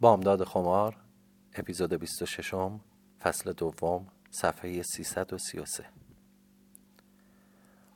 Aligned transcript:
بامداد 0.00 0.44
خمار 0.44 0.96
اپیزود 1.54 1.94
26 1.94 2.54
فصل 3.20 3.52
دوم 3.52 4.06
صفحه 4.30 4.82
333 4.82 5.84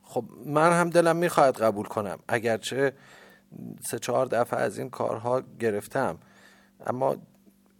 خب 0.02 0.24
من 0.46 0.72
هم 0.72 0.90
دلم 0.90 1.16
می‌خواهد 1.16 1.56
قبول 1.56 1.86
کنم. 1.86 2.18
اگرچه 2.28 2.92
سه 3.80 3.98
چهار 3.98 4.26
دفعه 4.26 4.60
از 4.60 4.78
این 4.78 4.90
کارها 4.90 5.42
گرفتم 5.60 6.18
اما 6.86 7.16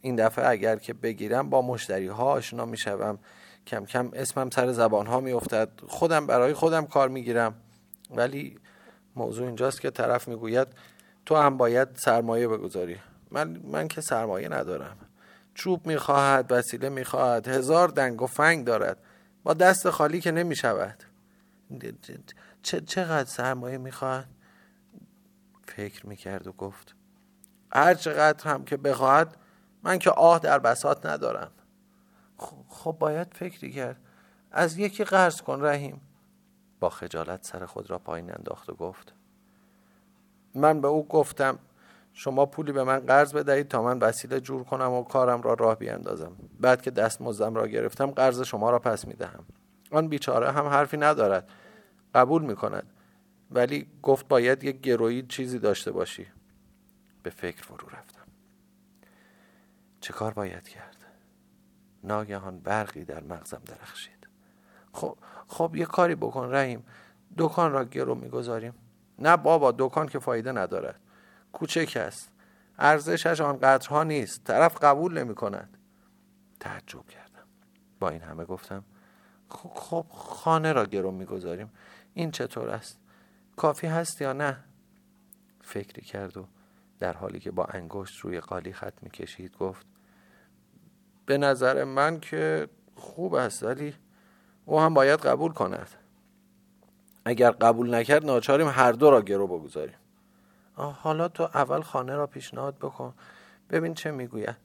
این 0.00 0.16
دفعه 0.16 0.48
اگر 0.48 0.76
که 0.76 0.94
بگیرم 0.94 1.50
با 1.50 1.62
مشتری 1.62 2.06
ها 2.06 2.24
آشنا 2.24 2.64
می‌شوم. 2.64 3.18
کم 3.66 3.84
کم 3.84 4.10
اسمم 4.12 4.50
سر 4.50 4.72
زبان 4.72 5.06
ها 5.06 5.20
میافتد. 5.20 5.68
خودم 5.88 6.26
برای 6.26 6.54
خودم 6.54 6.86
کار 6.86 7.08
می‌گیرم. 7.08 7.54
ولی 8.10 8.58
موضوع 9.16 9.46
اینجاست 9.46 9.80
که 9.80 9.90
طرف 9.90 10.28
می‌گوید 10.28 10.68
تو 11.26 11.36
هم 11.36 11.56
باید 11.56 11.88
سرمایه 11.96 12.48
بگذاری. 12.48 12.96
من, 13.34 13.60
من 13.64 13.88
که 13.88 14.00
سرمایه 14.00 14.48
ندارم. 14.48 14.96
چوب 15.54 15.86
می‌خواهد 15.86 16.46
وسیله 16.52 16.88
می‌خواهد 16.88 17.48
هزار 17.48 17.88
دنگ 17.88 18.22
و 18.22 18.26
فنگ 18.26 18.66
دارد. 18.66 18.98
با 19.42 19.54
دست 19.54 19.90
خالی 19.90 20.20
که 20.20 20.30
نمی‌شود. 20.30 21.04
چه 22.62 22.80
چقدر 22.80 23.28
سرمایه 23.28 23.78
می‌خواهد؟ 23.78 24.28
فکر 25.66 26.06
می‌کرد 26.06 26.46
و 26.46 26.52
گفت 26.52 26.94
هر 27.72 27.94
چقدر 27.94 28.50
هم 28.50 28.64
که 28.64 28.76
بخواهد 28.76 29.36
من 29.82 29.98
که 29.98 30.10
آه 30.10 30.38
در 30.38 30.58
بسات 30.58 31.06
ندارم. 31.06 31.50
خب 32.68 32.96
باید 32.98 33.34
فکری 33.34 33.72
کرد. 33.72 33.96
از 34.50 34.78
یکی 34.78 35.04
قرض 35.04 35.42
کن 35.42 35.64
رحیم. 35.64 36.00
با 36.80 36.90
خجالت 36.90 37.44
سر 37.44 37.66
خود 37.66 37.90
را 37.90 37.98
پایین 37.98 38.32
انداخت 38.32 38.70
و 38.70 38.74
گفت 38.74 39.12
من 40.54 40.80
به 40.80 40.88
او 40.88 41.08
گفتم 41.08 41.58
شما 42.16 42.46
پولی 42.46 42.72
به 42.72 42.84
من 42.84 42.98
قرض 42.98 43.34
بدهید 43.34 43.68
تا 43.68 43.82
من 43.82 43.98
وسیله 43.98 44.40
جور 44.40 44.64
کنم 44.64 44.92
و 44.92 45.02
کارم 45.02 45.42
را 45.42 45.54
راه 45.54 45.74
بیاندازم. 45.74 46.32
بعد 46.60 46.82
که 46.82 46.90
دست 46.90 47.22
مزدم 47.22 47.54
را 47.54 47.66
گرفتم 47.66 48.06
قرض 48.10 48.42
شما 48.42 48.70
را 48.70 48.78
پس 48.78 49.04
می‌دهم. 49.04 49.44
آن 49.90 50.08
بیچاره 50.08 50.52
هم 50.52 50.66
حرفی 50.66 50.96
ندارد. 50.96 51.50
قبول 52.14 52.42
می‌کند. 52.42 52.86
ولی 53.50 53.86
گفت 54.02 54.28
باید 54.28 54.64
یک 54.64 54.80
گرویی 54.80 55.22
چیزی 55.22 55.58
داشته 55.58 55.92
باشی. 55.92 56.26
به 57.22 57.30
فکر 57.30 57.62
فرو 57.62 57.88
رفتم. 57.88 58.24
چه 60.00 60.12
کار 60.12 60.32
باید 60.32 60.68
کرد؟ 60.68 60.96
ناگهان 62.04 62.58
برقی 62.58 63.04
در 63.04 63.22
مغزم 63.22 63.62
درخشید. 63.66 64.28
خب 64.92 65.16
خب 65.48 65.76
یه 65.76 65.84
کاری 65.84 66.14
بکن 66.14 66.54
رحیم. 66.54 66.84
دکان 67.38 67.72
را 67.72 67.84
گرو 67.84 68.14
می‌گذاریم. 68.14 68.74
نه 69.18 69.36
بابا 69.36 69.74
دکان 69.78 70.06
که 70.06 70.18
فایده 70.18 70.52
ندارد. 70.52 71.00
کوچک 71.54 71.96
است. 71.96 72.32
ارزشش 72.78 73.40
آنقدرها 73.40 74.02
نیست. 74.02 74.44
طرف 74.44 74.84
قبول 74.84 75.18
نمی 75.18 75.34
کند 75.34 75.78
تعجب 76.60 77.06
کردم. 77.08 77.46
با 78.00 78.08
این 78.08 78.20
همه 78.20 78.44
گفتم 78.44 78.84
خب, 79.48 79.70
خب 79.74 80.06
خانه 80.10 80.72
را 80.72 80.86
گرو 80.86 81.10
می‌گذاریم. 81.10 81.70
این 82.14 82.30
چطور 82.30 82.70
است؟ 82.70 82.98
کافی 83.56 83.86
هست 83.86 84.20
یا 84.20 84.32
نه؟ 84.32 84.56
فکری 85.60 86.02
کرد 86.02 86.36
و 86.36 86.46
در 87.00 87.12
حالی 87.12 87.40
که 87.40 87.50
با 87.50 87.64
انگشت 87.64 88.20
روی 88.20 88.40
قالی 88.40 88.72
خط 88.72 89.02
می‌کشید 89.02 89.56
گفت 89.56 89.86
به 91.26 91.38
نظر 91.38 91.84
من 91.84 92.20
که 92.20 92.68
خوب 92.94 93.34
است 93.34 93.62
ولی 93.62 93.94
او 94.64 94.80
هم 94.80 94.94
باید 94.94 95.20
قبول 95.20 95.52
کند. 95.52 95.88
اگر 97.24 97.50
قبول 97.50 97.94
نکرد 97.94 98.26
ناچاریم 98.26 98.68
هر 98.68 98.92
دو 98.92 99.10
را 99.10 99.22
گرو 99.22 99.46
بگذاریم. 99.46 99.96
حالا 100.82 101.28
تو 101.28 101.42
اول 101.42 101.82
خانه 101.82 102.16
را 102.16 102.26
پیشنهاد 102.26 102.78
بکن. 102.78 103.14
ببین 103.70 103.94
چه 103.94 104.10
می‌گوید. 104.10 104.56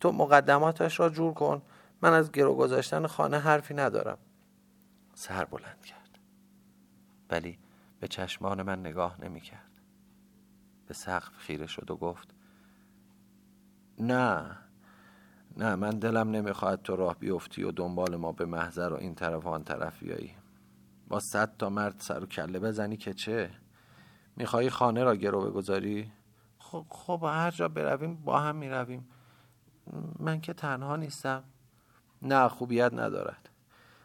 تو 0.00 0.12
مقدماتش 0.12 1.00
را 1.00 1.08
جور 1.08 1.34
کن. 1.34 1.62
من 2.02 2.12
از 2.12 2.32
گرو 2.32 2.54
گذاشتن 2.54 3.06
خانه 3.06 3.38
حرفی 3.38 3.74
ندارم. 3.74 4.18
سر 5.14 5.44
بلند 5.44 5.82
کرد. 5.82 6.18
ولی 7.30 7.58
به 8.00 8.08
چشمان 8.08 8.62
من 8.62 8.80
نگاه 8.80 9.20
نمی 9.20 9.40
کرد 9.40 9.70
به 10.86 10.94
سقف 10.94 11.36
خیره 11.36 11.66
شد 11.66 11.90
و 11.90 11.96
گفت 11.96 12.34
نه 13.98 14.58
نه 15.56 15.74
من 15.74 15.90
دلم 15.90 16.30
نمی‌خواهد 16.30 16.82
تو 16.82 16.96
راه 16.96 17.18
بیفتی 17.18 17.62
و 17.62 17.70
دنبال 17.70 18.16
ما 18.16 18.32
به 18.32 18.44
محضر 18.44 18.92
و 18.92 18.96
این 18.96 19.14
طرف 19.14 19.46
و 19.46 19.48
آن 19.48 19.64
طرف 19.64 19.98
بیایی. 19.98 20.34
با 21.08 21.20
صد 21.20 21.56
تا 21.56 21.68
مرد 21.68 22.00
سر 22.00 22.22
و 22.22 22.26
کله 22.26 22.58
بزنی 22.58 22.96
که 22.96 23.14
چه؟ 23.14 23.50
میخوایی 24.38 24.70
خانه 24.70 25.04
را 25.04 25.16
گرو 25.16 25.50
بگذاری؟ 25.50 26.12
خب 26.58 26.86
خب 26.90 27.20
هر 27.24 27.50
جا 27.50 27.68
برویم 27.68 28.14
با 28.14 28.40
هم 28.40 28.56
می‌رویم. 28.56 29.08
من 30.18 30.40
که 30.40 30.52
تنها 30.52 30.96
نیستم. 30.96 31.44
نه 32.22 32.48
خوبیت 32.48 32.92
ندارد. 32.94 33.48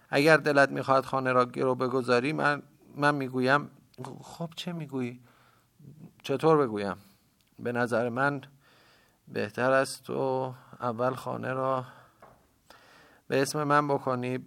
اگر 0.09 0.37
دلت 0.37 0.69
می‌خواهد 0.69 1.05
خانه 1.05 1.31
را 1.31 1.45
گرو 1.45 1.75
بگذاری 1.75 2.33
من 2.33 2.61
من 2.95 3.15
می‌گویم. 3.15 3.69
خب 4.21 4.49
چه 4.55 4.71
می‌گویی؟ 4.71 5.21
چطور 6.23 6.57
بگویم؟ 6.57 6.95
به 7.59 7.71
نظر 7.71 8.09
من 8.09 8.41
بهتر 9.27 9.71
است 9.71 10.03
تو 10.03 10.53
اول 10.81 11.13
خانه 11.13 11.53
را 11.53 11.85
به 13.27 13.41
اسم 13.41 13.63
من 13.63 13.87
بکنی 13.87 14.39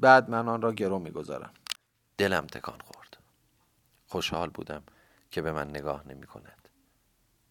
بعد 0.00 0.30
من 0.30 0.48
آن 0.48 0.62
را 0.62 0.72
گرو 0.72 0.98
می‌گذارم. 0.98 1.50
دلم 2.18 2.46
تکان 2.46 2.78
خورد. 2.84 3.16
خوشحال 4.06 4.50
بودم. 4.50 4.82
که 5.36 5.42
به 5.42 5.52
من 5.52 5.70
نگاه 5.70 6.08
نمی 6.08 6.26
کند. 6.26 6.68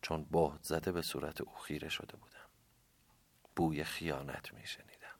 چون 0.02 0.24
بهت 0.24 0.64
زده 0.64 0.92
به 0.92 1.02
صورت 1.02 1.42
او 1.42 1.56
خیره 1.56 1.90
شده 1.90 2.18
بودم. 2.18 2.50
بوی 3.56 3.84
خیانت 3.84 4.54
می 4.54 4.68
شنیدم. 4.68 5.16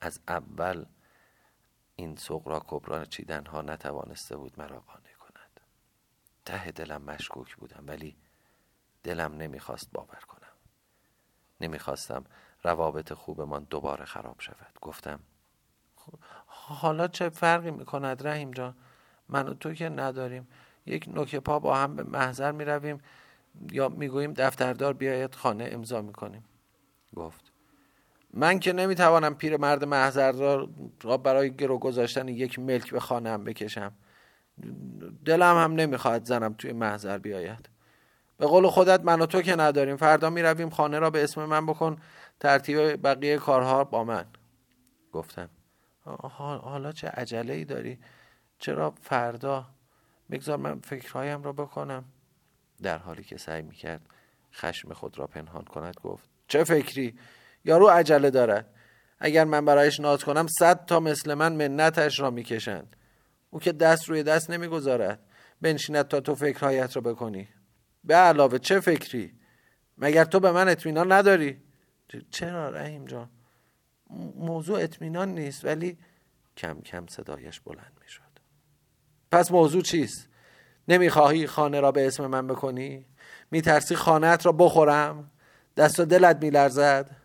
از 0.00 0.20
اول 0.28 0.86
این 1.96 2.16
سقرا 2.16 2.62
کبرا 2.68 3.04
چیدن 3.04 3.46
ها 3.46 3.62
نتوانسته 3.62 4.36
بود 4.36 4.58
مرا 4.58 4.80
قانع 4.80 5.12
کند. 5.12 5.60
ته 6.44 6.70
دلم 6.70 7.02
مشکوک 7.02 7.56
بودم 7.56 7.84
ولی 7.86 8.16
دلم 9.02 9.36
نمی‌خواست 9.36 9.92
باور 9.92 10.20
کنم. 10.28 10.56
نمی‌خواستم 11.60 12.24
روابط 12.62 13.12
خوبمان 13.12 13.64
دوباره 13.64 14.04
خراب 14.04 14.40
شود. 14.40 14.78
گفتم 14.80 15.20
حالا 16.46 17.08
چه 17.08 17.28
فرقی 17.28 17.70
می‌کند 17.70 18.26
رحیم 18.26 18.50
جان؟ 18.50 18.76
من 19.28 19.48
و 19.48 19.54
تو 19.54 19.74
که 19.74 19.88
نداریم. 19.88 20.48
یک 20.90 21.08
نوک 21.08 21.36
پا 21.36 21.58
با 21.58 21.76
هم 21.76 21.96
به 21.96 22.02
محضر 22.02 22.52
می 22.52 22.64
رویم 22.64 22.98
یا 23.72 23.88
می‌گوییم 23.88 24.32
دفتردار 24.32 24.92
بیاید 24.92 25.34
خانه 25.34 25.68
امضا 25.72 26.02
می‌کنیم. 26.02 26.44
گفت. 27.16 27.52
من 28.34 28.58
که 28.58 28.72
نمی‌توانم 28.72 29.34
پیر 29.34 29.56
مرد 29.56 29.84
محضردار 29.84 30.68
را 31.02 31.16
برای 31.16 31.56
گرو 31.56 31.78
گذاشتن 31.78 32.28
یک 32.28 32.58
ملک 32.58 32.90
به 32.90 33.00
خانه 33.00 33.30
هم 33.30 33.44
بکشم. 33.44 33.92
دلم 35.24 35.56
هم 35.56 35.72
نمی‌خواهد 35.72 36.24
زنم 36.24 36.54
توی 36.58 36.72
محضر 36.72 37.18
بیاید. 37.18 37.68
به 38.38 38.46
قول 38.46 38.66
خودت 38.66 39.04
من 39.04 39.20
و 39.20 39.26
تو 39.26 39.42
که 39.42 39.56
نداریم. 39.56 39.96
فردا 39.96 40.30
می 40.30 40.42
رویم 40.42 40.70
خانه 40.70 40.98
را 40.98 41.10
به 41.10 41.24
اسم 41.24 41.44
من 41.44 41.66
بکن. 41.66 41.96
ترتیب 42.40 43.06
بقیه 43.06 43.36
کارها 43.36 43.84
با 43.84 44.04
من. 44.04 44.24
گفتم. 45.12 45.48
حالا 46.62 46.92
چه 46.92 47.08
عجله 47.08 47.52
ای 47.52 47.64
داری؟ 47.64 47.98
چرا 48.58 48.94
فردا 49.02 49.66
بگذار 50.30 50.56
من 50.56 50.80
فکرهایم 50.80 51.42
را 51.42 51.52
بکنم. 51.52 52.04
در 52.82 52.98
حالی 52.98 53.24
که 53.24 53.36
سعی 53.36 53.62
می‌کرد 53.62 54.00
خشم 54.52 54.92
خود 54.92 55.18
را 55.18 55.26
پنهان 55.26 55.64
کند 55.64 55.94
گفت 56.02 56.28
چه 56.48 56.64
فکری؟ 56.64 57.18
یارو 57.64 57.86
عجله 57.86 58.30
دارد. 58.30 58.74
اگر 59.18 59.44
من 59.44 59.64
برایش 59.64 60.00
ناز 60.00 60.24
کنم 60.24 60.46
صد 60.46 60.86
تا 60.86 61.00
مثل 61.00 61.34
من 61.34 61.52
منتش 61.52 62.20
را 62.20 62.30
می‌کشند. 62.30 62.96
او 63.50 63.60
که 63.60 63.72
دست 63.72 64.08
روی 64.08 64.22
دست 64.22 64.50
نمی‌گذارد. 64.50 65.20
بنشیند 65.60 66.08
تا 66.08 66.20
تو 66.20 66.34
فکرهایت 66.34 66.96
را 66.96 67.02
بکنی. 67.02 67.48
به 68.04 68.14
علاوه 68.14 68.58
چه 68.58 68.80
فکری؟ 68.80 69.32
مگر 69.98 70.24
تو 70.24 70.40
به 70.40 70.52
من 70.52 70.68
اطمینان 70.68 71.12
نداری؟ 71.12 71.62
چرا 72.30 72.70
رحیم 72.70 73.04
جان؟ 73.04 73.30
موضوع 74.36 74.80
اطمینان 74.82 75.34
نیست 75.34 75.64
ولی 75.64 75.98
کم 76.56 76.80
کم 76.80 77.06
صدایش 77.06 77.60
بلند 77.60 77.92
می‌شد. 78.02 78.29
پس 79.30 79.50
موضوع 79.50 79.82
چیست؟ 79.82 80.28
نمی‌خواهی 80.88 81.46
خانه 81.46 81.80
را 81.80 81.92
به 81.92 82.06
اسم 82.06 82.26
من 82.26 82.46
بکنی؟ 82.46 83.06
میترسی 83.50 83.96
خانهت 83.96 84.46
را 84.46 84.52
بخورم؟ 84.52 85.30
دست 85.76 86.00
و 86.00 86.04
دلت 86.04 86.42
میلرزد؟ 86.42 87.16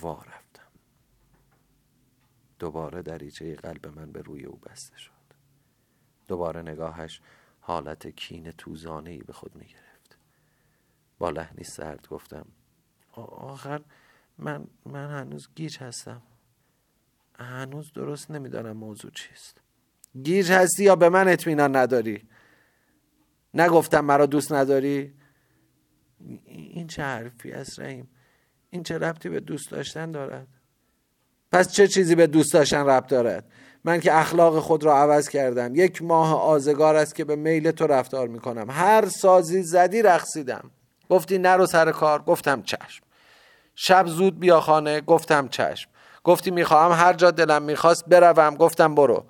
وا 0.00 0.14
رفتم. 0.14 0.70
دوباره 2.58 3.02
دریچه 3.02 3.54
قلب 3.54 3.86
من 3.86 4.12
به 4.12 4.22
روی 4.22 4.44
او 4.44 4.56
بسته 4.56 4.98
شد. 4.98 5.10
دوباره 6.28 6.62
نگاهش 6.62 7.20
حالت 7.60 8.06
کین 8.06 8.50
توزانه 8.50 9.10
ای 9.10 9.18
به 9.18 9.32
خود 9.32 9.54
می 9.56 9.64
گرفت 9.64 10.18
با 11.18 11.30
لحنی 11.30 11.64
سرد 11.64 12.08
گفتم 12.08 12.46
آخر 13.12 13.82
من 14.38 14.66
من 14.84 15.10
هنوز 15.10 15.48
گیج 15.54 15.78
هستم. 15.78 16.22
هنوز 17.38 17.92
درست 17.92 18.30
نمی‌دانم 18.30 18.76
موضوع 18.76 19.10
چیست. 19.10 19.60
گیج 20.22 20.52
هستی 20.52 20.84
یا 20.84 20.96
به 20.96 21.08
من 21.08 21.28
اطمینان 21.28 21.76
نداری؟ 21.76 22.28
نگفتم 23.54 24.00
مرا 24.00 24.26
دوست 24.26 24.52
نداری؟ 24.52 25.14
این 26.46 26.86
چه 26.86 27.02
حرفی 27.02 27.52
است 27.52 27.80
رحیم؟ 27.80 28.08
این 28.70 28.82
چه 28.82 28.98
ربطی 28.98 29.28
به 29.28 29.40
دوست 29.40 29.70
داشتن 29.70 30.10
دارد؟ 30.10 30.46
پس 31.52 31.72
چه 31.72 31.88
چیزی 31.88 32.14
به 32.14 32.26
دوست 32.26 32.52
داشتن 32.52 32.86
ربط 32.86 33.06
دارد؟ 33.06 33.44
من 33.84 34.00
که 34.00 34.18
اخلاق 34.18 34.58
خود 34.58 34.84
را 34.84 34.96
عوض 34.98 35.28
کردم. 35.28 35.74
یک 35.74 36.02
ماه 36.02 36.42
آزگار 36.42 36.96
است 36.96 37.14
که 37.14 37.24
به 37.24 37.36
میل 37.36 37.70
تو 37.70 37.86
رفتار 37.86 38.28
می‌کنم. 38.28 38.70
هر 38.70 39.08
سازی 39.08 39.62
زدی 39.62 40.02
رقصیدم. 40.02 40.70
گفتی 41.10 41.38
نرو 41.38 41.66
سر 41.66 41.92
کار. 41.92 42.22
گفتم 42.22 42.62
چشم. 42.62 43.04
شب 43.74 44.06
زود 44.06 44.40
بیا 44.40 44.60
خانه. 44.60 45.00
گفتم 45.00 45.48
چشم. 45.48 45.90
گفتی 46.24 46.50
می‌خواهم 46.50 47.06
هر 47.06 47.12
جا 47.12 47.30
دلم 47.30 47.62
می‌خواست 47.62 48.08
بروم. 48.08 48.56
گفتم 48.56 48.94
برو. 48.94 49.26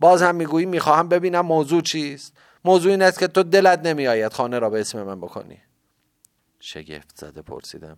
باز 0.00 0.22
هم 0.22 0.34
می‌گویی 0.34 0.66
می‌خواهم 0.66 1.08
ببینم 1.08 1.40
موضوع 1.40 1.82
چیست. 1.82 2.36
موضوع 2.64 2.90
این 2.90 3.02
است 3.02 3.18
که 3.18 3.26
تو 3.26 3.42
دلت 3.42 3.78
نمیآید 3.86 4.32
خانه 4.32 4.58
را 4.58 4.70
به 4.70 4.80
اسم 4.80 5.02
من 5.02 5.20
بکنی. 5.20 5.58
شگفت 6.60 7.16
زده 7.16 7.42
پرسیدم. 7.42 7.96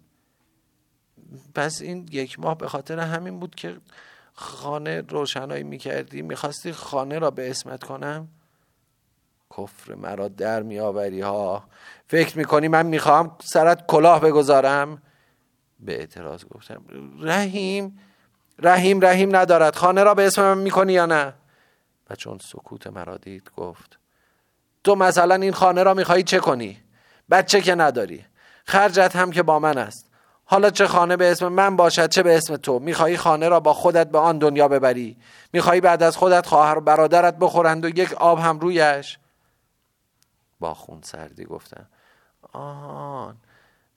پس 1.55 1.83
این 1.83 2.09
یک 2.13 2.41
ماه 2.41 2.59
به 2.59 2.69
خاطر 2.69 2.99
همین 2.99 3.41
بود 3.41 3.55
که 3.55 3.77
خانه 4.35 5.01
روشنایی 5.01 5.63
می‌کردی. 5.63 6.23
می‌خواستی 6.23 6.73
خانه 6.73 7.19
را 7.19 7.31
به 7.31 7.51
اسمت 7.51 7.85
کنم؟ 7.85 8.29
کفر 9.59 9.95
مرا 9.95 10.29
در 10.29 10.63
میآوری 10.63 11.21
ها. 11.21 11.65
فکر 12.09 12.39
می‌کنی 12.39 12.69
من 12.69 12.87
می‌خواهم 12.87 13.37
سرت 13.43 13.87
کلاه 13.87 14.21
بگذارم؟ 14.21 15.03
به 15.81 15.99
اعتراض 15.99 16.45
گفتم 16.45 16.83
رحیم 17.21 17.99
رحیم 18.59 19.05
رحیم 19.05 19.37
ندارد. 19.37 19.77
خانه 19.77 20.03
را 20.03 20.15
به 20.15 20.27
اسم 20.27 20.43
من 20.43 20.59
می‌کنی 20.59 20.93
یا 20.93 21.07
نه؟ 21.07 21.35
و 22.11 22.15
چون 22.15 22.39
سکوت 22.39 22.87
مرا 22.87 23.17
دید 23.17 23.51
گفت 23.57 23.99
تو 24.85 24.95
مثلا 24.95 25.35
این 25.35 25.53
خانه 25.53 25.83
را 25.83 25.95
میخوایی 25.95 26.23
چه 26.23 26.39
کنی؟ 26.39 26.83
بچه 27.31 27.61
که 27.61 27.75
نداری. 27.75 28.25
خرجت 28.65 29.17
هم 29.17 29.31
که 29.31 29.43
با 29.43 29.59
من 29.59 29.79
است. 29.79 30.11
حالا 30.45 30.71
چه 30.71 30.87
خانه 30.87 31.17
به 31.17 31.31
اسم 31.31 31.49
من 31.49 31.77
باشد 31.77 32.09
چه 32.09 32.23
به 32.23 32.37
اسم 32.37 32.57
تو؟ 32.57 32.79
می‌خواهی 32.79 33.17
خانه 33.17 33.49
را 33.49 33.61
با 33.61 33.75
خودت 33.75 34.11
به 34.11 34.19
آن 34.19 34.39
دنیا 34.39 34.69
ببری؟ 34.69 35.17
می‌خواهی 35.53 35.81
بعد 35.81 36.03
از 36.03 36.17
خودت 36.17 36.47
خواهر 36.47 36.79
و 36.79 36.81
برادرت 36.81 37.37
بخورند 37.41 37.85
و 37.85 37.89
یک 37.89 38.13
آب 38.13 38.39
هم 38.39 38.59
رویش؟ 38.59 39.19
با 40.61 40.75
خون 40.75 41.01
سردی 41.03 41.45
گفتم 41.45 41.87
آهان 42.53 43.37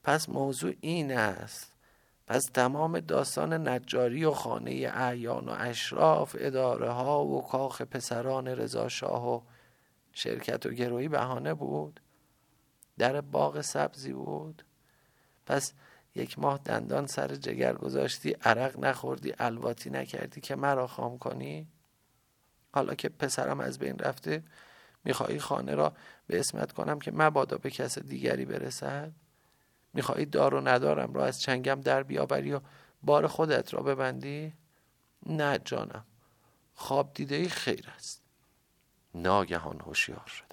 پس 0.03 0.29
موضوع 0.29 0.73
این 0.81 1.17
است. 1.17 1.68
پس 2.29 2.45
تمام 2.45 2.99
داستان 2.99 3.67
نجاری 3.67 4.25
و 4.25 4.31
خانه 4.31 4.91
اعیان 4.93 5.49
و 5.49 5.55
اشراف 5.57 6.35
اداره 6.39 6.89
ها 6.89 7.25
و 7.25 7.47
کاخ 7.47 7.81
پسران 7.81 8.47
رضا 8.47 8.87
شاه 8.87 9.35
و 9.35 9.41
شرکت 10.13 10.65
و 10.65 10.69
گروهی 10.69 11.07
بهانه 11.07 11.53
بود. 11.53 11.99
در 12.97 13.21
باغ 13.21 13.61
سبزی 13.61 14.13
بود. 14.13 14.65
پس 15.45 15.73
یک 16.15 16.39
ماه 16.39 16.59
دندان 16.65 17.07
سر 17.07 17.35
جگر 17.35 17.73
گذاشتی 17.73 18.31
عرق 18.31 18.79
نخوردی 18.79 19.33
الواتی 19.39 19.89
نکردی 19.89 20.41
که 20.41 20.55
مرا 20.55 20.87
خام 20.87 21.17
کنی؟ 21.17 21.67
حالا 22.73 22.95
که 22.95 23.09
پسرم 23.09 23.59
از 23.59 23.79
بین 23.79 23.99
رفته 23.99 24.43
می‌خواهی 25.03 25.39
خانه 25.39 25.75
را 25.75 25.93
به 26.27 26.39
اسمت 26.39 26.71
کنم 26.71 26.99
که 26.99 27.11
مبادا 27.11 27.57
به 27.57 27.69
کس 27.69 27.99
دیگری 27.99 28.45
برسد؟ 28.45 29.11
می‌خواهی 29.93 30.25
دار 30.25 30.53
و 30.53 30.67
ندارم 30.67 31.13
را 31.13 31.25
از 31.25 31.41
چنگم 31.41 31.81
در 31.81 32.03
بیاوری 32.03 32.53
و 32.53 32.59
بار 33.03 33.27
خودت 33.27 33.73
را 33.73 33.83
ببندی؟ 33.83 34.53
نه 35.25 35.59
جانم. 35.65 36.05
خواب 36.75 37.13
دیده 37.13 37.35
ای 37.35 37.49
خیر 37.49 37.89
است. 37.95 38.21
ناگهان 39.15 39.79
هوشیار 39.79 40.27
شدم. 40.27 40.45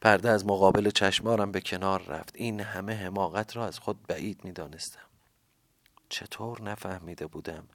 پرده 0.00 0.30
از 0.30 0.46
مقابل 0.46 0.90
چشمارم 0.90 1.52
به 1.52 1.60
کنار 1.60 2.02
رفت. 2.02 2.36
این 2.36 2.60
همه 2.60 2.94
حماقت 2.94 3.56
را 3.56 3.66
از 3.66 3.78
خود 3.78 4.06
بعید 4.06 4.44
می 4.44 4.52
دانستم 4.52 5.08
چطور 6.08 6.62
نفهمیده 6.62 7.26
بودم؟ 7.26 7.68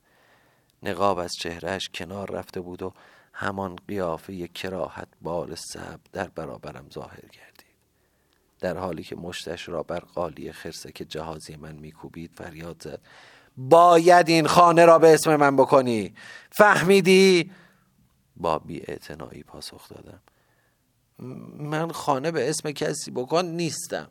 نقاب 0.82 1.18
از 1.18 1.32
چهرهش 1.32 1.90
کنار 1.94 2.30
رفته 2.30 2.60
بود 2.60 2.82
و 2.82 2.92
همان 3.32 3.76
قیافه 3.88 4.48
کراهت 4.48 5.08
بال 5.20 5.54
سب 5.54 6.00
در 6.12 6.28
برابرم 6.28 6.90
ظاهر 6.90 7.20
گردید. 7.20 7.53
در 8.64 8.78
حالی 8.78 9.02
که 9.02 9.16
مشتش 9.16 9.68
را 9.68 9.82
بر 9.82 9.98
قالی 9.98 10.52
خرسک 10.52 11.06
جهازی 11.08 11.56
من 11.56 11.74
میکوبید 11.74 12.30
فریاد 12.34 12.82
زد. 12.82 13.00
باید 13.56 14.28
این 14.28 14.46
خانه 14.46 14.84
را 14.84 14.98
به 14.98 15.14
اسم 15.14 15.36
من 15.36 15.56
بکنی. 15.56 16.14
فهمیدی؟ 16.50 17.50
با 18.36 18.58
بی 18.58 18.80
پاسخ 19.46 19.88
دادم. 19.88 20.20
من 21.58 21.92
خانه 21.92 22.30
به 22.30 22.48
اسم 22.48 22.70
کسی 22.70 23.10
بکن 23.10 23.44
نیستم. 23.44 24.08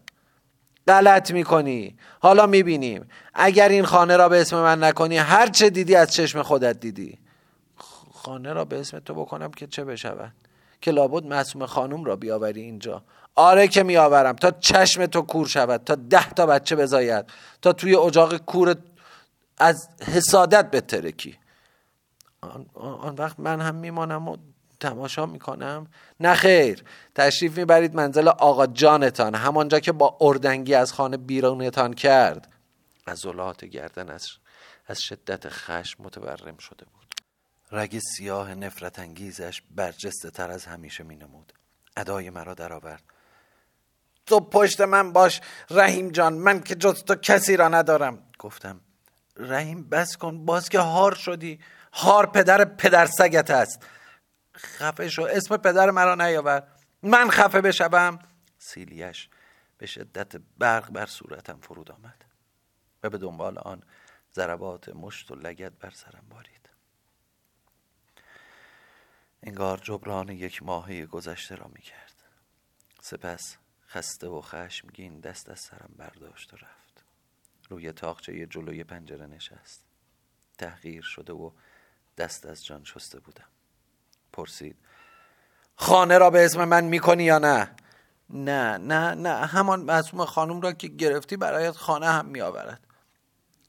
غلط 0.87 1.31
می‌کنی. 1.31 1.97
حالا 2.19 2.45
می‌بینیم. 2.47 3.07
اگر 3.33 3.69
این 3.69 3.85
خانه 3.85 4.17
را 4.17 4.29
به 4.29 4.41
اسم 4.41 4.57
من 4.57 4.83
نکنی 4.83 5.17
هر 5.17 5.47
چه 5.47 5.69
دیدی 5.69 5.95
از 5.95 6.13
چشم 6.13 6.41
خودت 6.41 6.79
دیدی. 6.79 7.19
خانه 8.13 8.53
را 8.53 8.65
به 8.65 8.79
اسم 8.79 8.99
تو 8.99 9.13
بکنم 9.13 9.51
که 9.51 9.67
چه 9.67 9.83
بشود؟ 9.83 10.33
که 10.81 10.91
لابد 10.91 11.25
معصوم 11.25 11.65
خانوم 11.65 12.03
را 12.03 12.15
بیاوری 12.15 12.61
اینجا. 12.61 13.03
آره 13.35 13.67
که 13.67 13.83
میآورم. 13.83 14.35
تا 14.35 14.51
چشم 14.51 15.05
تو 15.05 15.21
کور 15.21 15.47
شود 15.47 15.83
تا 15.83 15.95
ده 15.95 16.29
تا 16.29 16.45
بچه 16.45 16.75
بزاید 16.75 17.25
تا 17.61 17.73
توی 17.73 17.95
اجاق 17.95 18.37
کور 18.37 18.75
از 19.57 19.89
حسادت 20.01 20.71
بترکی. 20.71 21.37
آن, 22.41 22.65
آن 22.73 23.15
وقت 23.15 23.39
من 23.39 23.61
هم 23.61 23.75
میمانم 23.75 24.27
و 24.27 24.37
تماشا 24.79 25.25
می‌کنم. 25.25 25.87
نه 26.19 26.33
خیر. 26.33 26.83
تشریف 27.15 27.57
می‌برید 27.57 27.95
منزل 27.95 28.27
آقا 28.27 28.67
جانتان 28.67 29.35
همانجا 29.35 29.79
که 29.79 29.91
با 29.91 30.17
اردنگی 30.21 30.73
از 30.73 30.93
خانه 30.93 31.17
بیرونتان 31.17 31.93
کرد. 31.93 32.53
عضلات 33.07 33.65
گردن 33.65 34.09
از, 34.09 34.27
از 34.87 35.01
شدت 35.01 35.49
خشم 35.49 36.03
متورم 36.03 36.57
شده 36.57 36.85
بود. 36.85 37.15
رگ 37.71 37.99
سیاه 37.99 38.55
نفرت 38.55 38.99
انگیزش 38.99 39.61
برجسته 39.71 40.29
تر 40.29 40.51
از 40.51 40.65
همیشه 40.65 41.03
می 41.03 41.15
نمود 41.15 41.53
ادای 41.97 42.29
مرا 42.29 42.53
درآورد. 42.53 43.03
تو 44.25 44.39
پشت 44.39 44.81
من 44.81 45.13
باش 45.13 45.41
رحیم 45.69 46.09
جان 46.09 46.33
من 46.33 46.59
که 46.59 46.75
جز 46.75 47.03
تو 47.03 47.15
کسی 47.15 47.57
را 47.57 47.67
ندارم. 47.67 48.23
گفتم 48.39 48.81
رحیم 49.37 49.89
بس 49.89 50.17
کن 50.17 50.45
باز 50.45 50.69
که 50.69 50.79
هار 50.79 51.15
شدی 51.15 51.59
هار 51.93 52.25
پدر 52.25 52.65
پدر 52.65 53.05
سگت 53.05 53.51
است. 53.51 53.85
خفه 54.57 55.09
شو 55.09 55.23
اسم 55.23 55.57
پدر 55.57 55.91
مرا 55.91 56.15
نیاور. 56.15 56.63
من 57.03 57.29
خفه 57.29 57.61
بشوم. 57.61 58.19
سیلیش 58.57 59.29
به 59.77 59.85
شدت 59.85 60.35
برق 60.57 60.91
بر 60.91 61.05
صورتم 61.05 61.59
فرود 61.61 61.91
آمد 61.91 62.25
و 63.03 63.09
به 63.09 63.17
دنبال 63.17 63.57
آن 63.57 63.83
ضربات 64.35 64.89
مشت 64.89 65.31
و 65.31 65.35
لگت 65.35 65.71
بر 65.71 65.89
سرم 65.89 66.25
بارید. 66.29 66.69
انگار 69.43 69.77
جبران 69.77 70.29
یک 70.29 70.63
ماهه 70.63 71.05
گذشته 71.05 71.55
را 71.55 71.67
می 71.67 71.81
کرد 71.81 72.13
سپس 73.01 73.57
خسته 73.93 74.27
و 74.27 74.41
خشمگین 74.41 75.19
دست 75.19 75.49
از 75.49 75.59
سرم 75.59 75.89
برداشت 75.97 76.53
و 76.53 76.57
رفت. 76.57 77.03
روی 77.69 77.91
تاقچه 77.91 78.45
جلوی 78.45 78.83
پنجره 78.83 79.25
نشست. 79.25 79.85
تحقیر 80.57 81.01
شده 81.01 81.33
و 81.33 81.51
دست 82.17 82.45
از 82.45 82.65
جان 82.65 82.83
شسته 82.83 83.19
بودم. 83.19 83.45
پرسید 84.33 84.75
خانه 85.75 86.17
را 86.17 86.29
به 86.29 86.45
اسم 86.45 86.65
من 86.65 86.83
می‌کنی 86.83 87.23
یا 87.23 87.39
نه؟ 87.39 87.71
نه 88.29 88.77
نه 88.77 89.15
نه. 89.15 89.45
همان 89.45 89.81
معصوم 89.81 90.25
خانم 90.25 90.61
را 90.61 90.71
که 90.71 90.87
گرفتی 90.87 91.37
برایت 91.37 91.75
خانه 91.75 92.07
هم 92.07 92.25
میآورد. 92.25 92.87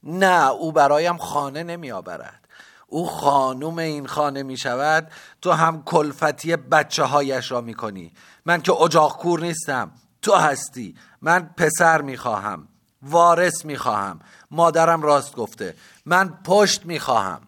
نه 0.02 0.50
او 0.50 0.73
برایم 0.73 1.16
خانه 1.16 1.62
نمیآورد. 1.62 2.49
او 2.87 3.07
خانوم 3.07 3.78
این 3.78 4.07
خانه 4.07 4.43
می 4.43 4.57
شود 4.57 5.12
تو 5.43 5.52
هم 5.52 5.83
کلفتی 5.83 6.57
بچه 6.57 7.04
هایش 7.04 7.50
را 7.50 7.61
می 7.61 7.75
کنی 7.75 8.12
من 8.45 8.62
که 8.62 8.73
اجاق 8.73 9.16
کور 9.16 9.40
نیستم. 9.40 9.93
تو 10.25 10.35
هستی. 10.35 10.97
من 11.21 11.54
پسر 11.57 12.02
می 12.02 12.16
خواهم 12.16 12.69
وارث 13.02 13.64
می 13.64 13.76
خواهم 13.76 14.21
مادرم 14.50 15.02
راست 15.02 15.37
گفته. 15.37 15.76
من 16.07 16.43
پشت 16.45 16.87
می 16.87 16.99
خواهم 16.99 17.43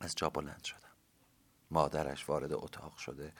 از 0.00 0.14
جا 0.16 0.30
بلند 0.30 0.64
شد 0.64 0.78
مادرش 1.70 2.28
وارد 2.28 2.52
اتاق 2.52 2.96
شده. 2.96 3.32